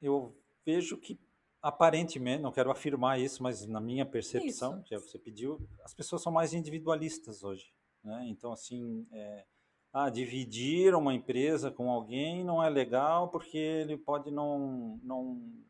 Eu 0.00 0.36
vejo 0.64 0.96
que 0.98 1.20
aparentemente, 1.62 2.42
não 2.42 2.52
quero 2.52 2.70
afirmar 2.70 3.20
isso, 3.20 3.42
mas 3.42 3.66
na 3.66 3.80
minha 3.80 4.06
percepção, 4.06 4.82
que 4.82 4.96
você 4.98 5.18
pediu, 5.18 5.60
as 5.84 5.92
pessoas 5.92 6.22
são 6.22 6.32
mais 6.32 6.54
individualistas 6.54 7.44
hoje. 7.44 7.72
Né? 8.02 8.26
Então, 8.28 8.52
assim, 8.52 9.06
é, 9.12 9.44
ah, 9.92 10.08
dividir 10.08 10.94
uma 10.94 11.12
empresa 11.12 11.70
com 11.70 11.90
alguém 11.90 12.44
não 12.44 12.62
é 12.62 12.70
legal 12.70 13.28
porque 13.28 13.58
ele 13.58 13.96
pode 13.96 14.30
não, 14.30 14.98
não 15.02 15.42
é, 15.68 15.69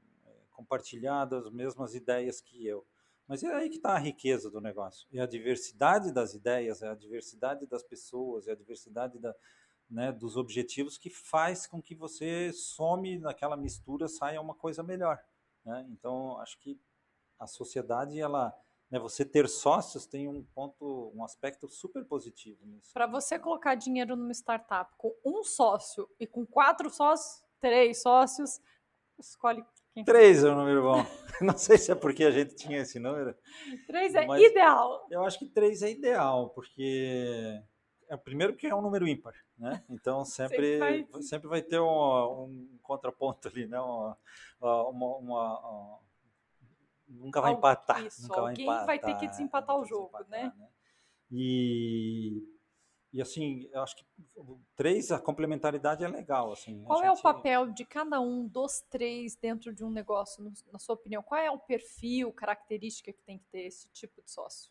compartilhar 0.60 1.24
das 1.24 1.50
mesmas 1.50 1.94
ideias 1.94 2.40
que 2.40 2.66
eu. 2.66 2.86
Mas 3.26 3.42
é 3.42 3.54
aí 3.54 3.70
que 3.70 3.76
está 3.76 3.94
a 3.94 3.98
riqueza 3.98 4.50
do 4.50 4.60
negócio. 4.60 5.08
É 5.12 5.20
a 5.20 5.26
diversidade 5.26 6.12
das 6.12 6.34
ideias, 6.34 6.82
é 6.82 6.88
a 6.88 6.94
diversidade 6.94 7.66
das 7.66 7.82
pessoas, 7.82 8.46
é 8.46 8.52
a 8.52 8.56
diversidade 8.56 9.18
da, 9.18 9.34
né, 9.88 10.12
dos 10.12 10.36
objetivos 10.36 10.98
que 10.98 11.08
faz 11.08 11.66
com 11.66 11.80
que 11.80 11.94
você 11.94 12.52
some 12.52 13.18
naquela 13.18 13.56
mistura, 13.56 14.06
saia 14.06 14.40
uma 14.40 14.54
coisa 14.54 14.82
melhor. 14.82 15.18
Né? 15.64 15.86
Então, 15.90 16.38
acho 16.38 16.58
que 16.58 16.78
a 17.38 17.46
sociedade, 17.46 18.20
ela, 18.20 18.52
né, 18.90 18.98
você 18.98 19.24
ter 19.24 19.48
sócios 19.48 20.04
tem 20.04 20.28
um 20.28 20.42
ponto, 20.42 21.10
um 21.14 21.24
aspecto 21.24 21.68
super 21.68 22.04
positivo 22.04 22.66
nisso. 22.66 22.92
Para 22.92 23.06
você 23.06 23.38
colocar 23.38 23.76
dinheiro 23.76 24.14
numa 24.14 24.32
startup 24.32 24.92
com 24.98 25.14
um 25.24 25.42
sócio 25.42 26.08
e 26.18 26.26
com 26.26 26.44
quatro 26.44 26.90
sócios, 26.90 27.42
três 27.60 28.02
sócios, 28.02 28.60
escolhe 29.18 29.64
Três 30.04 30.44
é 30.44 30.50
o 30.50 30.54
número 30.54 30.82
bom. 30.82 31.04
Não 31.40 31.56
sei 31.56 31.78
se 31.78 31.90
é 31.90 31.94
porque 31.94 32.24
a 32.24 32.30
gente 32.30 32.54
tinha 32.54 32.80
esse 32.80 32.98
número. 32.98 33.34
Três 33.86 34.14
é 34.14 34.24
ideal. 34.24 35.06
Eu 35.10 35.24
acho 35.24 35.38
que 35.38 35.46
três 35.46 35.82
é 35.82 35.90
ideal, 35.90 36.50
porque 36.50 37.62
é 38.08 38.16
primeiro 38.16 38.52
porque 38.52 38.66
é 38.66 38.74
um 38.74 38.82
número 38.82 39.08
ímpar, 39.08 39.34
né? 39.56 39.82
Então 39.88 40.24
sempre, 40.26 40.78
sempre, 40.78 41.06
vai... 41.10 41.22
sempre 41.22 41.48
vai 41.48 41.62
ter 41.62 41.80
um, 41.80 42.44
um, 42.44 42.78
contraponto 42.82 43.48
ali, 43.48 43.66
né? 43.66 43.80
Uma, 43.80 44.18
uma, 44.60 45.16
uma, 45.16 46.00
nunca 47.08 47.40
vai 47.40 47.52
empatar. 47.52 48.04
Isso, 48.04 48.22
nunca 48.22 48.40
alguém 48.40 48.66
vai, 48.66 48.74
empatar, 48.74 48.86
vai 48.86 48.98
ter 48.98 49.14
que 49.18 49.28
desempatar 49.28 49.76
o 49.76 49.84
jogo, 49.84 50.18
desempatar, 50.18 50.44
né? 50.44 50.52
né? 50.58 50.68
E, 51.30 52.42
e 53.12 53.20
assim, 53.20 53.68
eu 53.72 53.82
acho 53.82 53.96
que 53.96 54.04
três, 54.76 55.10
a 55.10 55.18
complementaridade 55.18 56.04
é 56.04 56.08
legal. 56.08 56.52
Assim, 56.52 56.82
Qual 56.84 57.02
é 57.02 57.10
o 57.10 57.20
papel 57.20 57.70
de 57.70 57.84
cada 57.84 58.20
um 58.20 58.46
dos 58.46 58.80
três 58.90 59.36
dentro 59.36 59.72
de 59.74 59.84
um 59.84 59.90
negócio, 59.90 60.52
na 60.72 60.78
sua 60.78 60.94
opinião? 60.94 61.22
Qual 61.22 61.40
é 61.40 61.50
o 61.50 61.58
perfil, 61.58 62.32
característica 62.32 63.12
que 63.12 63.22
tem 63.22 63.38
que 63.38 63.46
ter 63.46 63.62
esse 63.62 63.88
tipo 63.88 64.22
de 64.22 64.30
sócio? 64.30 64.70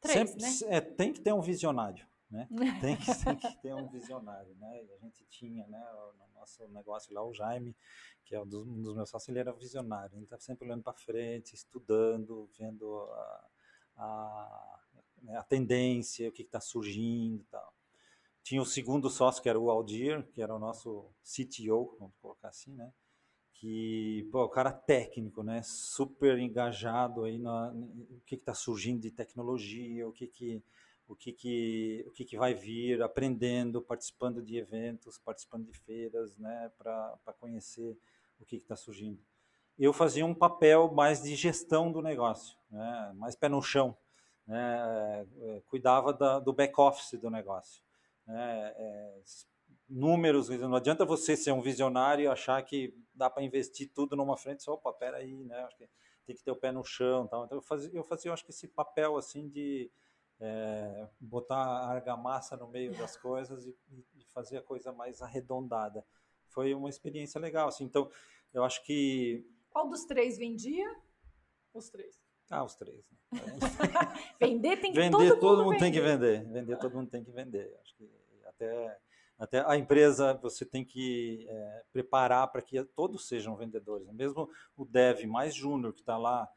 Três, 0.00 0.30
sempre, 0.30 0.42
né? 0.42 0.76
É, 0.76 0.80
tem 0.80 1.12
que 1.12 1.20
ter 1.20 1.32
um 1.32 1.40
visionário 1.40 2.06
né? 2.34 2.48
Tem 2.80 2.96
que, 2.96 3.24
tem 3.24 3.36
que 3.36 3.62
ter 3.62 3.74
um 3.74 3.88
visionário, 3.88 4.54
né? 4.56 4.84
A 4.94 4.98
gente 4.98 5.24
tinha, 5.26 5.66
né, 5.68 5.86
no 6.18 6.40
nosso 6.40 6.66
negócio 6.68 7.14
lá, 7.14 7.24
o 7.24 7.32
Jaime, 7.32 7.76
que 8.24 8.34
é 8.34 8.40
um 8.40 8.46
dos, 8.46 8.66
um 8.66 8.82
dos 8.82 8.94
meus 8.94 9.08
sócios, 9.08 9.28
ele 9.28 9.38
era 9.38 9.52
visionário, 9.52 10.16
ele 10.16 10.24
estava 10.24 10.42
sempre 10.42 10.66
olhando 10.66 10.82
para 10.82 10.92
frente, 10.92 11.54
estudando, 11.54 12.50
vendo 12.58 13.02
a, 13.12 13.48
a, 13.96 14.80
né, 15.24 15.36
a 15.36 15.42
tendência, 15.42 16.28
o 16.28 16.32
que 16.32 16.42
está 16.42 16.60
surgindo 16.60 17.42
e 17.42 17.46
tal. 17.46 17.74
Tinha 18.42 18.60
o 18.62 18.66
segundo 18.66 19.08
sócio, 19.10 19.42
que 19.42 19.48
era 19.48 19.58
o 19.58 19.70
Aldir, 19.70 20.26
que 20.32 20.42
era 20.42 20.54
o 20.54 20.58
nosso 20.58 21.10
CTO, 21.22 21.96
vamos 21.98 22.14
colocar 22.20 22.48
assim, 22.48 22.72
né? 22.74 22.92
que 23.54 24.28
pô, 24.30 24.44
o 24.44 24.48
cara 24.48 24.72
técnico, 24.72 25.42
né, 25.42 25.62
super 25.62 26.38
engajado 26.38 27.24
aí 27.24 27.38
no, 27.38 27.72
no 27.72 28.20
que 28.26 28.34
está 28.34 28.52
surgindo 28.52 29.00
de 29.00 29.10
tecnologia, 29.10 30.06
o 30.06 30.12
que 30.12 30.26
que 30.26 30.62
o 31.06 31.14
que, 31.14 31.32
que, 31.32 32.04
o 32.08 32.10
que, 32.12 32.24
que 32.24 32.36
vai 32.36 32.54
vir, 32.54 33.02
aprendendo, 33.02 33.82
participando 33.82 34.42
de 34.42 34.56
eventos, 34.56 35.18
participando 35.18 35.66
de 35.66 35.78
feiras, 35.78 36.34
né, 36.38 36.70
para 36.78 37.34
conhecer 37.38 37.98
o 38.40 38.44
que 38.46 38.56
está 38.56 38.74
surgindo. 38.74 39.20
Eu 39.78 39.92
fazia 39.92 40.24
um 40.24 40.34
papel 40.34 40.90
mais 40.92 41.22
de 41.22 41.34
gestão 41.34 41.92
do 41.92 42.00
negócio, 42.00 42.56
né, 42.70 43.12
mais 43.16 43.36
pé 43.36 43.50
no 43.50 43.60
chão, 43.60 43.94
né, 44.46 45.26
é, 45.40 45.62
cuidava 45.66 46.12
da, 46.12 46.38
do 46.38 46.52
back-office 46.52 47.18
do 47.20 47.30
negócio. 47.30 47.82
Né, 48.26 48.72
é, 48.76 49.20
números, 49.88 50.48
não 50.48 50.76
adianta 50.76 51.04
você 51.04 51.36
ser 51.36 51.52
um 51.52 51.60
visionário 51.60 52.24
e 52.24 52.28
achar 52.28 52.62
que 52.62 52.96
dá 53.14 53.28
para 53.28 53.42
investir 53.42 53.90
tudo 53.94 54.16
numa 54.16 54.36
frente, 54.36 54.62
só, 54.62 54.74
opa, 54.74 54.92
peraí, 54.92 55.44
né, 55.44 55.68
que 55.76 55.88
tem 56.26 56.34
que 56.34 56.42
ter 56.42 56.50
o 56.50 56.56
pé 56.56 56.72
no 56.72 56.84
chão. 56.84 57.26
Tal. 57.26 57.44
Então 57.44 57.58
eu 57.58 57.62
fazia, 57.62 57.90
eu 57.92 58.04
fazia, 58.04 58.28
eu 58.30 58.34
acho 58.34 58.44
que 58.44 58.50
esse 58.50 58.68
papel 58.68 59.16
assim 59.16 59.48
de 59.48 59.90
é, 60.40 61.08
botar 61.20 61.56
a 61.56 61.90
argamassa 61.90 62.56
no 62.56 62.68
meio 62.68 62.96
das 62.96 63.16
coisas 63.16 63.66
e, 63.66 63.76
e, 64.16 64.24
fazer 64.32 64.58
a 64.58 64.62
coisa 64.62 64.92
mais 64.92 65.22
arredondada. 65.22 66.04
Foi 66.48 66.74
uma 66.74 66.88
experiência 66.88 67.40
legal. 67.40 67.68
Assim, 67.68 67.84
então, 67.84 68.10
eu 68.52 68.64
acho 68.64 68.82
que. 68.84 69.46
Qual 69.70 69.88
dos 69.88 70.04
três 70.04 70.38
vendia? 70.38 70.88
Os 71.72 71.88
três. 71.88 72.23
Ah, 72.50 72.64
os 72.64 72.74
três. 72.74 73.04
Né? 73.10 73.18
vender 74.40 74.80
tem 74.80 74.92
que 74.92 74.98
vender, 74.98 75.10
todo, 75.10 75.40
todo 75.40 75.56
mundo, 75.58 75.72
mundo 75.72 75.78
tem 75.78 75.92
que 75.92 76.00
vender. 76.00 76.44
Vender 76.44 76.78
todo 76.78 76.94
mundo 76.94 77.10
tem 77.10 77.24
que 77.24 77.30
vender. 77.30 77.76
Acho 77.82 77.94
que 77.96 78.10
até 78.46 78.98
até 79.36 79.68
a 79.68 79.76
empresa 79.76 80.34
você 80.34 80.64
tem 80.64 80.84
que 80.84 81.44
é, 81.48 81.84
preparar 81.92 82.46
para 82.48 82.62
que 82.62 82.82
todos 82.84 83.26
sejam 83.26 83.56
vendedores. 83.56 84.08
Mesmo 84.12 84.48
o 84.76 84.84
dev 84.84 85.24
mais 85.26 85.54
júnior 85.54 85.92
que 85.92 86.00
está 86.00 86.16
lá 86.16 86.48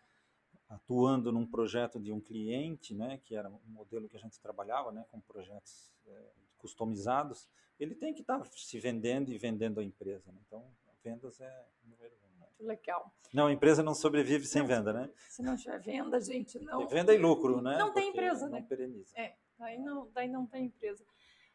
atuando 0.70 1.32
num 1.32 1.46
projeto 1.46 2.00
de 2.00 2.12
um 2.12 2.20
cliente, 2.20 2.94
né, 2.94 3.20
que 3.24 3.36
era 3.36 3.50
um 3.50 3.60
modelo 3.68 4.08
que 4.08 4.18
a 4.18 4.20
gente 4.20 4.40
trabalhava, 4.40 4.92
né, 4.92 5.04
com 5.10 5.20
projetos 5.22 5.92
é, 6.06 6.32
customizados, 6.58 7.48
ele 7.80 7.96
tem 7.96 8.14
que 8.14 8.22
estar 8.22 8.40
tá 8.40 8.46
se 8.46 8.80
vendendo 8.80 9.32
e 9.32 9.38
vendendo 9.38 9.80
a 9.80 9.84
empresa. 9.84 10.32
Né? 10.32 10.40
Então, 10.46 10.64
vendas 11.04 11.40
é 11.40 11.66
número 11.84 12.14
um. 12.24 12.27
Legal. 12.60 13.14
Não, 13.34 13.48
a 13.48 13.52
empresa 13.52 13.84
não 13.84 13.94
sobrevive 13.94 14.46
sem 14.46 14.62
não, 14.62 14.68
venda, 14.68 14.94
né? 14.94 15.10
Se 15.30 15.44
não 15.44 15.56
tiver 15.56 15.80
venda, 15.80 16.20
gente, 16.20 16.60
não. 16.60 16.80
Tem 16.80 16.88
venda 16.88 17.14
e 17.14 17.18
lucro, 17.18 17.62
né? 17.62 17.78
Não 17.78 17.94
tem 17.94 18.10
empresa, 18.10 18.46
não 18.46 18.54
né? 18.54 18.66
Pereniza. 18.68 19.12
É, 19.16 19.36
daí 19.60 19.78
não, 19.78 20.10
daí 20.14 20.28
não 20.28 20.46
tem 20.46 20.66
empresa. 20.66 21.06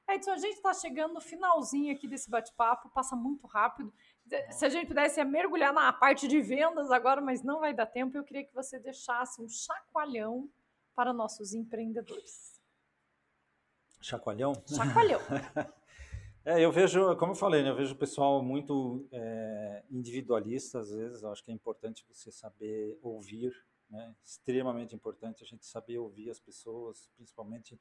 Edson, 0.08 0.32
a 0.32 0.38
gente 0.38 0.56
está 0.56 0.74
chegando 0.74 1.14
no 1.14 1.20
finalzinho 1.20 1.92
aqui 1.94 2.06
desse 2.06 2.28
bate-papo, 2.28 2.90
passa 2.90 3.16
muito 3.16 3.46
rápido. 3.46 3.92
Se 4.50 4.64
a 4.64 4.68
gente 4.68 4.86
pudesse 4.88 5.22
mergulhar 5.24 5.72
na 5.72 5.92
parte 5.92 6.28
de 6.28 6.40
vendas 6.40 6.90
agora, 6.90 7.20
mas 7.20 7.42
não 7.42 7.60
vai 7.60 7.72
dar 7.72 7.86
tempo, 7.86 8.16
eu 8.16 8.24
queria 8.24 8.44
que 8.44 8.54
você 8.54 8.78
deixasse 8.78 9.40
um 9.40 9.48
chacoalhão 9.48 10.48
para 10.94 11.12
nossos 11.12 11.54
empreendedores. 11.54 12.60
Chacoalhão? 14.00 14.52
Chacoalhão. 14.66 15.20
é, 16.44 16.61
eu 16.61 16.72
vejo, 16.72 17.16
como 17.16 17.33
eu 17.33 17.37
falei, 17.37 17.62
né, 17.62 17.70
eu 17.70 17.76
vejo 17.76 17.94
o 17.94 17.98
pessoal 17.98 18.42
muito 18.42 19.07
é, 19.12 19.85
individualista, 19.90 20.81
às 20.81 20.90
vezes, 20.90 21.22
eu 21.22 21.31
acho 21.31 21.44
que 21.44 21.50
é 21.50 21.55
importante 21.55 22.05
você 22.09 22.31
saber 22.31 22.98
ouvir, 23.02 23.52
né, 23.88 24.14
extremamente 24.24 24.94
importante 24.94 25.42
a 25.42 25.46
gente 25.46 25.66
saber 25.66 25.98
ouvir 25.98 26.31
as 26.31 26.40
pessoas, 26.40 27.11
principalmente 27.16 27.78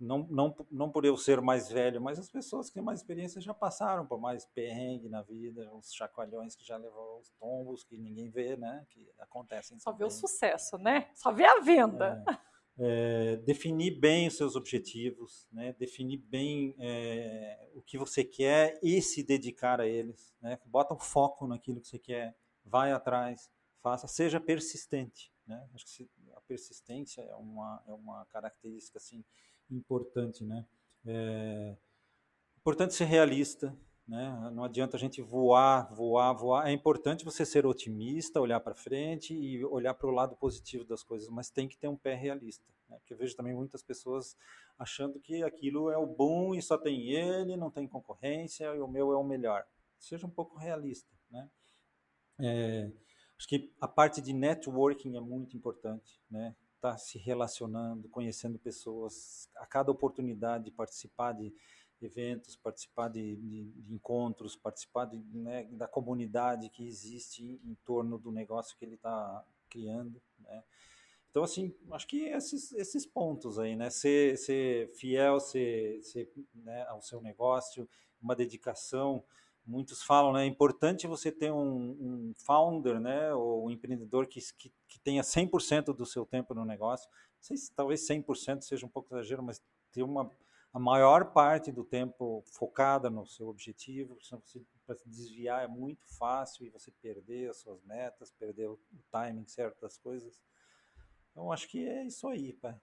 não, 0.00 0.26
não, 0.30 0.56
não 0.70 0.90
por 0.90 1.04
eu 1.04 1.16
ser 1.16 1.42
mais 1.42 1.68
velho, 1.68 2.00
mas 2.00 2.18
as 2.18 2.30
pessoas 2.30 2.68
que 2.68 2.74
têm 2.74 2.82
mais 2.82 3.00
experiência 3.00 3.40
já 3.40 3.52
passaram 3.52 4.06
por 4.06 4.18
mais 4.18 4.46
perrengue 4.46 5.10
na 5.10 5.20
vida, 5.20 5.70
os 5.74 5.92
chacoalhões 5.92 6.56
que 6.56 6.64
já 6.64 6.78
levou 6.78 7.20
os 7.20 7.28
tombos 7.38 7.84
que 7.84 7.98
ninguém 7.98 8.30
vê, 8.30 8.56
né? 8.56 8.86
Que 8.88 9.06
acontecem. 9.18 9.78
Só 9.78 9.92
vê 9.92 10.04
o 10.04 10.10
sucesso, 10.10 10.78
né? 10.78 11.10
Só 11.14 11.30
vê 11.30 11.44
a 11.44 11.60
venda. 11.60 12.24
É, 12.26 12.49
é, 12.82 13.36
definir 13.36 13.90
bem 14.00 14.26
os 14.26 14.36
seus 14.36 14.56
objetivos, 14.56 15.46
né? 15.52 15.74
Definir 15.78 16.16
bem 16.16 16.74
é, 16.78 17.68
o 17.74 17.82
que 17.82 17.98
você 17.98 18.24
quer 18.24 18.80
e 18.82 19.02
se 19.02 19.22
dedicar 19.22 19.82
a 19.82 19.86
eles, 19.86 20.34
né? 20.40 20.58
Bota 20.64 20.94
um 20.94 20.98
foco 20.98 21.46
naquilo 21.46 21.78
que 21.78 21.88
você 21.88 21.98
quer, 21.98 22.34
vai 22.64 22.90
atrás, 22.90 23.50
faça, 23.82 24.08
seja 24.08 24.40
persistente, 24.40 25.30
né? 25.46 25.68
Acho 25.74 25.84
que 25.84 26.10
a 26.34 26.40
persistência 26.40 27.20
é 27.20 27.34
uma, 27.34 27.82
é 27.86 27.92
uma 27.92 28.24
característica 28.26 28.96
assim 28.96 29.22
importante, 29.70 30.42
né? 30.42 30.66
É 31.04 31.76
importante 32.58 32.94
ser 32.94 33.04
realista, 33.04 33.76
né? 34.10 34.50
Não 34.52 34.64
adianta 34.64 34.96
a 34.96 35.00
gente 35.00 35.22
voar, 35.22 35.88
voar, 35.94 36.32
voar. 36.32 36.68
É 36.68 36.72
importante 36.72 37.24
você 37.24 37.46
ser 37.46 37.64
otimista, 37.64 38.40
olhar 38.40 38.58
para 38.58 38.74
frente 38.74 39.32
e 39.32 39.64
olhar 39.64 39.94
para 39.94 40.08
o 40.08 40.10
lado 40.10 40.34
positivo 40.34 40.84
das 40.84 41.04
coisas, 41.04 41.28
mas 41.28 41.48
tem 41.48 41.68
que 41.68 41.78
ter 41.78 41.86
um 41.86 41.96
pé 41.96 42.16
realista. 42.16 42.64
Né? 42.88 42.98
Porque 42.98 43.14
eu 43.14 43.16
vejo 43.16 43.36
também 43.36 43.54
muitas 43.54 43.84
pessoas 43.84 44.36
achando 44.76 45.20
que 45.20 45.44
aquilo 45.44 45.90
é 45.90 45.96
o 45.96 46.06
bom 46.06 46.56
e 46.56 46.60
só 46.60 46.76
tem 46.76 47.12
ele, 47.12 47.56
não 47.56 47.70
tem 47.70 47.86
concorrência 47.86 48.64
e 48.74 48.80
o 48.80 48.88
meu 48.88 49.12
é 49.12 49.16
o 49.16 49.22
melhor. 49.22 49.64
Seja 49.96 50.26
um 50.26 50.30
pouco 50.30 50.58
realista. 50.58 51.08
Né? 51.30 51.48
É, 52.40 52.90
acho 53.38 53.46
que 53.46 53.72
a 53.80 53.86
parte 53.86 54.20
de 54.20 54.32
networking 54.32 55.16
é 55.16 55.20
muito 55.20 55.56
importante. 55.56 56.20
Né? 56.28 56.56
Tá 56.80 56.96
se 56.96 57.16
relacionando, 57.16 58.08
conhecendo 58.08 58.58
pessoas, 58.58 59.48
a 59.54 59.66
cada 59.66 59.92
oportunidade 59.92 60.64
de 60.64 60.72
participar 60.72 61.30
de 61.30 61.54
eventos, 62.06 62.56
participar 62.56 63.08
de, 63.08 63.36
de, 63.36 63.64
de 63.72 63.94
encontros, 63.94 64.56
participar 64.56 65.06
de, 65.06 65.18
né, 65.32 65.64
da 65.72 65.86
comunidade 65.86 66.68
que 66.70 66.86
existe 66.86 67.60
em, 67.64 67.74
torno 67.84 68.18
do 68.18 68.30
negócio 68.30 68.76
que 68.76 68.84
ele 68.84 68.94
está 68.94 69.44
criando. 69.68 70.20
Né? 70.38 70.62
Então, 71.30 71.44
assim, 71.44 71.74
acho 71.92 72.06
que 72.06 72.24
esses, 72.24 72.72
esses 72.72 73.06
pontos 73.06 73.58
aí, 73.58 73.76
né? 73.76 73.88
Ser, 73.88 74.36
ser 74.36 74.88
fiel 74.94 75.38
ser, 75.38 76.02
ser, 76.02 76.28
né, 76.54 76.84
ao 76.88 77.00
seu 77.00 77.20
negócio, 77.20 77.88
uma 78.20 78.34
dedicação. 78.34 79.22
Muitos 79.64 80.02
falam, 80.02 80.32
né? 80.32 80.42
É 80.42 80.46
importante 80.46 81.06
você 81.06 81.30
ter 81.30 81.52
um, 81.52 81.90
um 81.90 82.34
founder, 82.34 82.98
né? 82.98 83.32
Ou 83.32 83.66
um 83.66 83.70
empreendedor 83.70 84.26
que, 84.26 84.40
que, 84.58 84.72
que 84.88 84.98
tenha 85.00 85.22
100% 85.22 85.94
do 85.94 86.04
seu 86.04 86.26
tempo 86.26 86.52
no 86.52 86.64
negócio. 86.64 87.08
Sei 87.40 87.56
se 87.56 87.72
talvez 87.72 88.06
100% 88.06 88.62
seja 88.62 88.84
um 88.84 88.88
pouco 88.88 89.14
exagero, 89.14 89.42
mas 89.42 89.62
ter 89.92 90.02
uma, 90.02 90.30
a 90.72 90.78
maior 90.78 91.32
parte 91.32 91.72
do 91.72 91.84
tempo 91.84 92.42
focada 92.46 93.10
no 93.10 93.26
seu 93.26 93.48
objetivo, 93.48 94.16
para 94.86 94.94
se 94.94 95.08
desviar 95.08 95.64
é 95.64 95.68
muito 95.68 96.06
fácil 96.16 96.64
e 96.64 96.70
você 96.70 96.92
perder 96.92 97.50
as 97.50 97.58
suas 97.58 97.82
metas, 97.82 98.30
perder 98.30 98.68
o 98.68 98.78
timing 99.10 99.46
certo 99.46 99.80
das 99.80 99.98
coisas. 99.98 100.40
Então, 101.30 101.50
acho 101.52 101.68
que 101.68 101.88
é 101.88 102.04
isso 102.04 102.28
aí, 102.28 102.52
pá. 102.52 102.78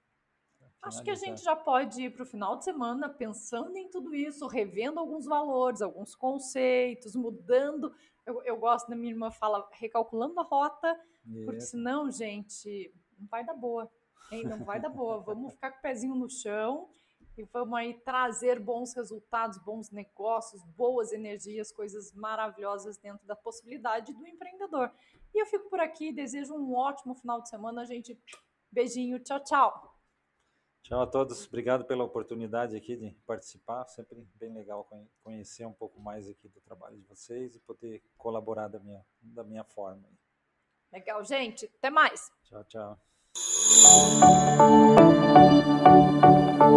Acho 0.81 1.03
que 1.03 1.09
a 1.09 1.15
gente 1.15 1.41
já 1.41 1.55
pode 1.55 2.03
ir 2.03 2.13
para 2.13 2.23
o 2.23 2.25
final 2.25 2.57
de 2.57 2.63
semana 2.63 3.09
pensando 3.09 3.75
em 3.75 3.89
tudo 3.89 4.13
isso, 4.13 4.47
revendo 4.47 4.99
alguns 4.99 5.25
valores, 5.25 5.81
alguns 5.81 6.13
conceitos, 6.13 7.15
mudando. 7.15 7.93
Eu, 8.25 8.41
eu 8.43 8.57
gosto 8.57 8.87
da 8.87 8.95
minha 8.95 9.11
irmã 9.11 9.31
fala, 9.31 9.67
recalculando 9.71 10.39
a 10.39 10.43
rota, 10.43 10.99
porque 11.45 11.61
senão, 11.61 12.11
gente, 12.11 12.93
não 13.17 13.27
vai 13.27 13.45
dar 13.45 13.53
boa. 13.53 13.89
Hein? 14.31 14.43
Não 14.43 14.63
vai 14.63 14.79
dar 14.79 14.89
boa. 14.89 15.19
Vamos 15.19 15.53
ficar 15.53 15.71
com 15.71 15.79
o 15.79 15.81
pezinho 15.81 16.15
no 16.15 16.29
chão 16.29 16.89
e 17.37 17.43
vamos 17.45 17.77
aí 17.77 17.93
trazer 17.93 18.59
bons 18.59 18.93
resultados, 18.93 19.57
bons 19.59 19.91
negócios, 19.91 20.63
boas 20.75 21.11
energias, 21.13 21.71
coisas 21.71 22.11
maravilhosas 22.13 22.97
dentro 22.97 23.25
da 23.27 23.35
possibilidade 23.35 24.13
do 24.13 24.27
empreendedor. 24.27 24.91
E 25.33 25.41
eu 25.41 25.45
fico 25.45 25.69
por 25.69 25.79
aqui, 25.79 26.11
desejo 26.11 26.55
um 26.55 26.73
ótimo 26.73 27.13
final 27.13 27.41
de 27.41 27.49
semana, 27.49 27.85
gente. 27.85 28.19
Beijinho, 28.71 29.19
tchau, 29.19 29.39
tchau. 29.43 29.97
Tchau 30.81 31.01
a 31.01 31.07
todos, 31.07 31.45
obrigado 31.47 31.85
pela 31.85 32.03
oportunidade 32.03 32.75
aqui 32.75 32.95
de 32.95 33.11
participar, 33.25 33.85
sempre 33.87 34.25
bem 34.35 34.53
legal 34.53 34.87
conhecer 35.21 35.65
um 35.65 35.73
pouco 35.73 35.99
mais 35.99 36.29
aqui 36.29 36.47
do 36.47 36.61
trabalho 36.61 36.95
de 36.95 37.03
vocês 37.03 37.55
e 37.55 37.59
poder 37.59 38.01
colaborar 38.17 38.69
da 38.69 38.79
minha, 38.79 39.05
da 39.21 39.43
minha 39.43 39.65
forma. 39.65 40.07
Legal, 40.91 41.23
gente, 41.25 41.65
até 41.65 41.89
mais. 41.89 42.31
Tchau, 42.45 42.63
tchau. 42.63 42.97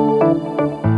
Thank 0.01 0.85
you. 0.85 0.89